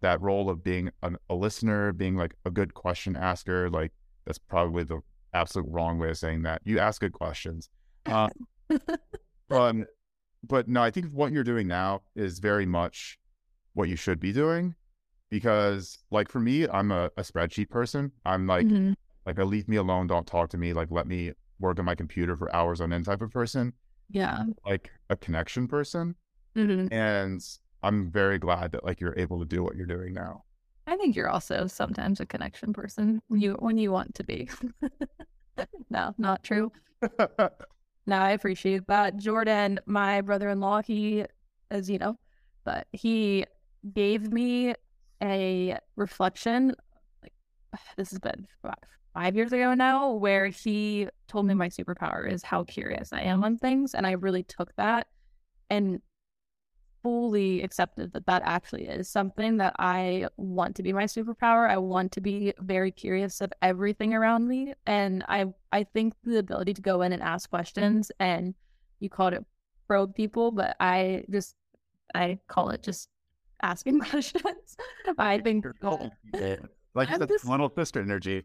[0.00, 3.70] that role of being an, a listener, being like a good question asker.
[3.70, 3.92] Like
[4.26, 5.00] that's probably the
[5.32, 6.62] absolute wrong way of saying that.
[6.64, 7.68] You ask good questions.
[8.06, 8.28] Uh,
[9.50, 9.86] um,
[10.46, 13.18] but no, I think what you're doing now is very much
[13.74, 14.74] what you should be doing
[15.30, 18.12] because like for me, I'm a, a spreadsheet person.
[18.24, 18.94] I'm like, Mhm.
[19.26, 21.94] Like a leave me alone, don't talk to me, like let me work on my
[21.94, 23.72] computer for hours on end type of person,
[24.10, 24.44] Yeah.
[24.66, 26.14] like a connection person.
[26.56, 26.92] Mhm.
[26.92, 27.40] And
[27.82, 30.44] I'm very glad that like you're able to do what you're doing now.
[30.86, 34.48] I think you're also sometimes a connection person when you when you want to be.
[35.90, 36.70] no, not true.
[38.06, 39.16] No, I appreciate that.
[39.16, 41.24] Jordan, my brother-in-law, he,
[41.70, 42.18] as you know,
[42.62, 43.46] but he
[43.94, 44.74] gave me
[45.22, 46.74] a reflection.
[47.22, 47.32] Like
[47.96, 48.46] this has been
[49.14, 53.44] five years ago now, where he told me my superpower is how curious I am
[53.44, 55.06] on things, and I really took that
[55.70, 56.02] and
[57.02, 61.68] fully accepted that that actually is something that I want to be my superpower.
[61.68, 66.38] I want to be very curious of everything around me, and I I think the
[66.38, 68.54] ability to go in and ask questions and
[69.00, 69.44] you called it
[69.86, 71.54] probe people, but I just
[72.14, 73.08] I call it just
[73.62, 74.76] asking questions.
[75.18, 75.66] I think
[76.94, 78.44] like I'm little sister energy.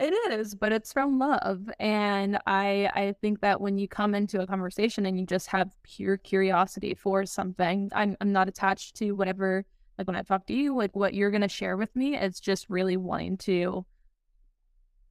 [0.00, 1.68] It is, but it's from love.
[1.78, 5.70] And I I think that when you come into a conversation and you just have
[5.82, 9.64] pure curiosity for something, I'm I'm not attached to whatever
[9.98, 12.16] like when I talk to you, like what you're gonna share with me.
[12.16, 13.84] It's just really wanting to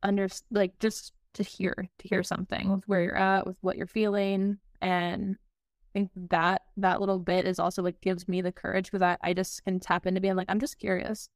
[0.04, 3.88] under like just to hear to hear something with where you're at, with what you're
[3.88, 4.58] feeling.
[4.82, 9.02] And I think that that little bit is also what gives me the courage because
[9.02, 11.30] I, I just can tap into being like, I'm just curious.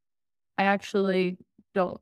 [0.57, 1.37] I actually
[1.73, 1.99] don't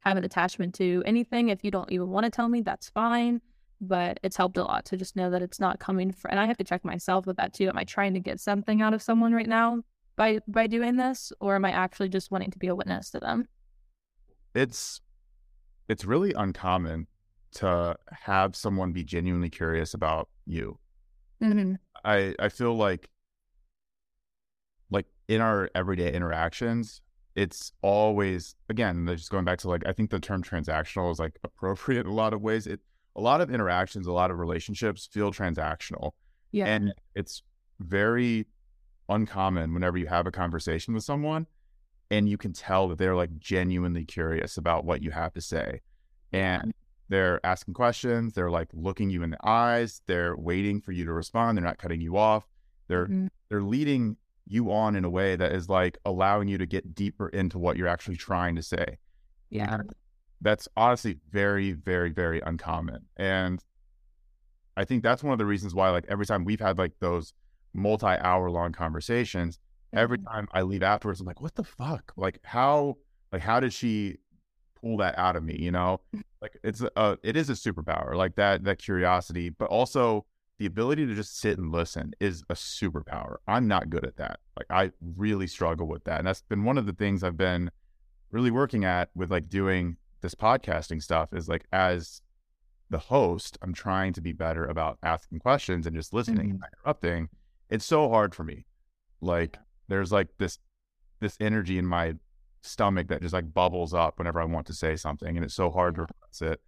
[0.00, 1.48] have an attachment to anything.
[1.48, 3.40] If you don't even want to tell me, that's fine.
[3.82, 6.58] But it's helped a lot to just know that it's not coming and I have
[6.58, 7.68] to check myself with that too.
[7.68, 9.82] Am I trying to get something out of someone right now
[10.16, 13.20] by by doing this, or am I actually just wanting to be a witness to
[13.20, 13.48] them?
[14.54, 15.00] It's
[15.88, 17.06] it's really uncommon
[17.52, 20.78] to have someone be genuinely curious about you.
[21.42, 21.74] Mm-hmm.
[22.04, 23.08] I I feel like
[24.90, 27.00] like in our everyday interactions,
[27.36, 31.38] it's always again just going back to like I think the term transactional is like
[31.44, 32.66] appropriate in a lot of ways.
[32.66, 32.80] It
[33.16, 36.12] a lot of interactions, a lot of relationships feel transactional,
[36.52, 36.66] Yeah.
[36.66, 37.42] and it's
[37.80, 38.46] very
[39.08, 41.46] uncommon whenever you have a conversation with someone
[42.10, 45.80] and you can tell that they're like genuinely curious about what you have to say
[46.32, 46.72] and
[47.08, 51.12] they're asking questions they're like looking you in the eyes they're waiting for you to
[51.12, 52.46] respond they're not cutting you off
[52.86, 53.28] they're Mhm.
[53.48, 54.16] they're leading
[54.46, 57.76] you on in a way that is like allowing you to get deeper into what
[57.76, 58.98] you're actually trying to say
[59.50, 59.78] yeah.
[60.40, 63.62] that's honestly very very very uncommon and
[64.76, 67.32] i think that's one of the reasons why like every time we've had like those
[67.74, 69.58] multi-hour long conversations
[69.92, 70.24] every Mhm.
[70.32, 72.96] time i leave afterwards i'm like what the fuck like how
[73.32, 74.16] like how did she
[74.80, 76.00] pull that out of me you know
[76.40, 80.24] like it's a it is a superpower like that that curiosity but also
[80.60, 83.36] the ability to just sit and listen is a superpower.
[83.48, 84.40] I'm not good at that.
[84.58, 87.70] Like i really struggle with that and that's been one of the things i've been
[88.30, 92.20] really working at with like doing this podcasting stuff is like as
[92.90, 96.64] the host i'm trying to be better about asking questions and just listening and mm-hmm.
[96.84, 97.28] interrupting.
[97.70, 98.66] It's so hard for me.
[99.22, 99.56] Like
[99.88, 100.58] there's like this
[101.20, 102.14] this energy in my
[102.60, 105.70] stomach that just like bubbles up whenever i want to say something and it's so
[105.70, 106.60] hard to repress it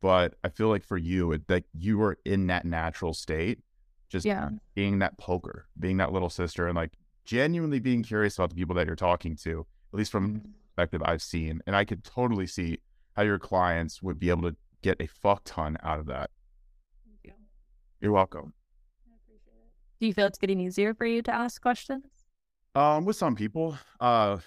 [0.00, 3.60] but i feel like for you it like you were in that natural state
[4.08, 4.50] just Yeah.
[4.74, 6.92] being that poker being that little sister and like
[7.24, 10.50] genuinely being curious about the people that you're talking to at least from Mm-hmm.
[10.76, 12.78] perspective I've seen, and I could totally see
[13.14, 16.30] how your clients would be able to get a fuck ton out of that.
[18.00, 18.52] You're welcome.
[20.00, 22.04] Do you feel it's getting easier for you to ask questions?
[22.74, 24.38] Um, with some people, uh,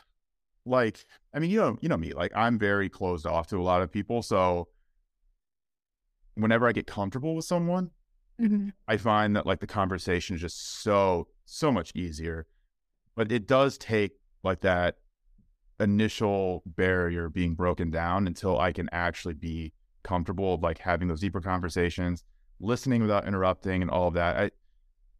[0.65, 3.63] like I mean, you know, you know me, like I'm very closed off to a
[3.63, 4.67] lot of people, so
[6.37, 7.91] whenever I get comfortable with someone,
[8.41, 8.69] Mm-hmm.
[8.87, 12.45] I find that like the conversation is just so so much easier.
[13.15, 14.11] But it does take
[14.43, 14.97] like that
[15.79, 19.73] initial barrier being broken down until I can actually be
[20.03, 22.23] comfortable of like having those deeper conversations,
[22.59, 24.37] listening without interrupting and all of that.
[24.37, 24.51] I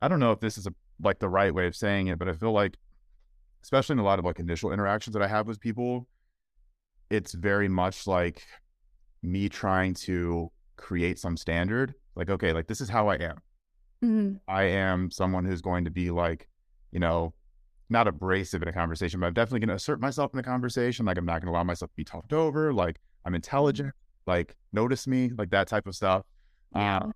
[0.01, 2.30] I don't know if this is a like the right way of saying it, but
[2.30, 2.78] I feel like
[3.63, 6.07] especially in a lot of like initial interactions that I have with people,
[7.09, 8.43] it's very much like
[9.24, 11.93] me trying to create some standard.
[12.15, 13.38] Like, okay, like this is how I am.
[14.03, 14.36] Mm-hmm.
[14.47, 16.47] I am someone who's going to be like,
[16.91, 17.34] you know,
[17.89, 21.05] not abrasive in a conversation, but I'm definitely going to assert myself in the conversation.
[21.05, 22.73] Like, I'm not going to allow myself to be talked over.
[22.73, 23.93] Like, I'm intelligent.
[24.25, 26.25] Like, notice me, like that type of stuff.
[26.75, 26.97] Yeah.
[26.97, 27.13] Um,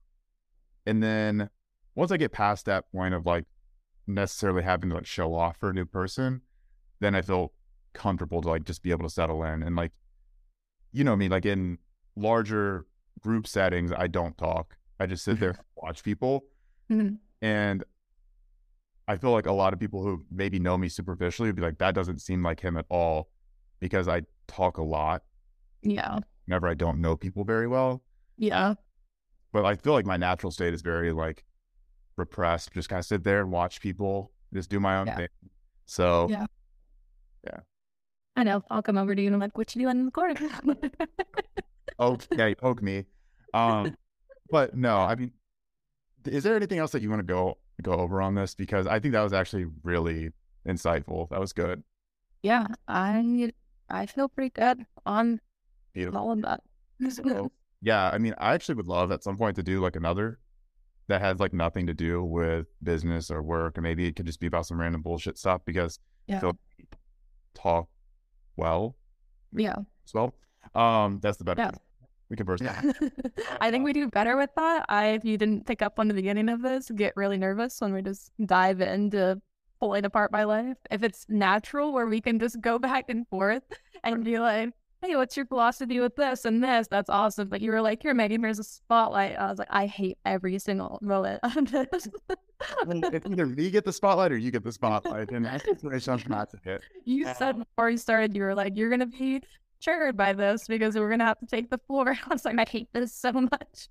[0.86, 1.50] and then
[1.96, 3.46] once I get past that point of like
[4.08, 6.42] necessarily having to like show off for a new person,
[7.00, 7.54] then I feel
[7.94, 9.92] comfortable to like just be able to settle in and like,
[10.92, 11.78] you know I me, like in
[12.16, 12.86] larger
[13.20, 14.78] group settings, I don't talk.
[15.00, 16.46] I just sit there, and watch people,
[16.90, 17.18] Mhm.
[17.42, 17.84] and
[19.08, 21.80] I feel like a lot of people who maybe know me superficially would be like,
[21.80, 23.30] that doesn't seem like him at all,
[23.80, 25.24] because I talk a lot
[25.82, 26.20] Yeah.
[26.46, 28.04] whenever I don't know people very well.
[28.38, 28.76] Yeah.
[29.52, 31.44] But I feel like my natural state is very like
[32.16, 32.72] repressed.
[32.74, 35.16] Just kind of sit there and watch people, just do my own Yeah.
[35.18, 35.28] thing.
[35.86, 36.46] So Yeah.
[38.38, 38.64] I know.
[38.70, 40.36] I'll come over to you and I'm like, what you doing in the corner?
[41.98, 43.06] poke, yeah, you poke me.
[43.54, 43.96] Um,
[44.50, 45.32] but no, I mean,
[46.26, 48.54] is there anything else that you want to go go over on this?
[48.56, 50.30] Because I think that was actually really
[50.68, 51.30] insightful.
[51.30, 51.84] That was good.
[52.44, 52.68] yeah.
[52.88, 53.52] I
[53.90, 55.42] I feel pretty good on
[55.94, 56.20] Beautiful.
[56.22, 56.62] all of that.
[57.10, 57.52] So,
[57.82, 60.40] yeah, I mean, I actually would love at some point to do like another
[61.08, 64.40] that has like nothing to do with business or work, or maybe it could just
[64.40, 66.40] be about some random bullshit stuff because I Yeah.
[66.40, 66.96] feel like
[67.54, 67.90] talk
[68.56, 68.96] well
[69.52, 69.76] Yeah.
[70.06, 70.36] as well.
[70.76, 71.62] Um, that's the better.
[71.62, 71.72] Yeah.
[72.32, 72.62] We converse.
[73.60, 74.86] I think we do better with that.
[74.88, 77.94] I, if you didn't pick up on the beginning of this, get really nervous when
[77.94, 79.42] we just dive into
[79.82, 80.78] pulling apart my life.
[80.90, 83.64] If it's natural, where we can just go back and forth
[84.06, 84.70] and be like,
[85.02, 87.50] "Hey, what's your philosophy with this and this?" That's awesome.
[87.50, 90.58] But you were like, "Here, Megan, here's a spotlight." I was like, "I hate every
[90.58, 92.08] single moment of this."
[92.88, 95.66] it's either me get the spotlight or you get the spotlight, and that's
[96.30, 96.82] not to hit.
[97.04, 99.42] you said before you started, you were like, "You're gonna be
[99.82, 102.66] triggered by this because we're gonna have to take the floor." I was like, "I
[102.70, 103.90] hate this so much."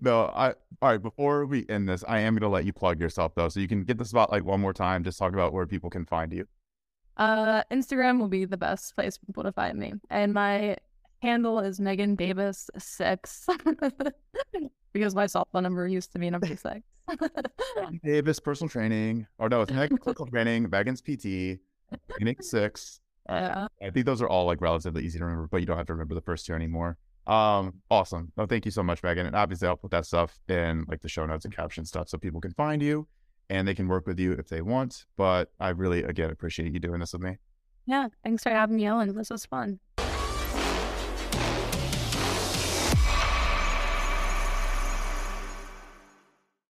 [0.00, 0.50] No, I
[0.82, 1.02] all right.
[1.02, 3.84] Before we end this, I am to let you plug yourself though, so you can
[3.84, 5.02] get the spotlight one more time.
[5.04, 6.46] Just talk about where people can find you.
[7.16, 10.76] Uh, Instagram will be the best place for people to find me, and my
[11.22, 13.46] handle is Megan Davis six
[14.92, 16.80] because my cell phone number used to be number six.
[18.04, 21.58] Davis personal training, or no, it's Meg personal training, Megan's PT,
[22.16, 23.00] Phoenix Six.
[23.30, 25.86] Yeah, I think those are all like relatively easy to remember, but you don't have
[25.86, 26.96] to remember the first two anymore.
[27.26, 28.32] Um, awesome.
[28.36, 29.26] No, thank you so much, Megan.
[29.26, 32.18] And obviously, I'll put that stuff in like the show notes and caption stuff so
[32.18, 33.06] people can find you
[33.48, 35.04] and they can work with you if they want.
[35.16, 37.36] But I really, again, appreciate you doing this with me.
[37.86, 38.08] yeah.
[38.24, 39.14] Thanks for having me on.
[39.14, 39.78] This was fun.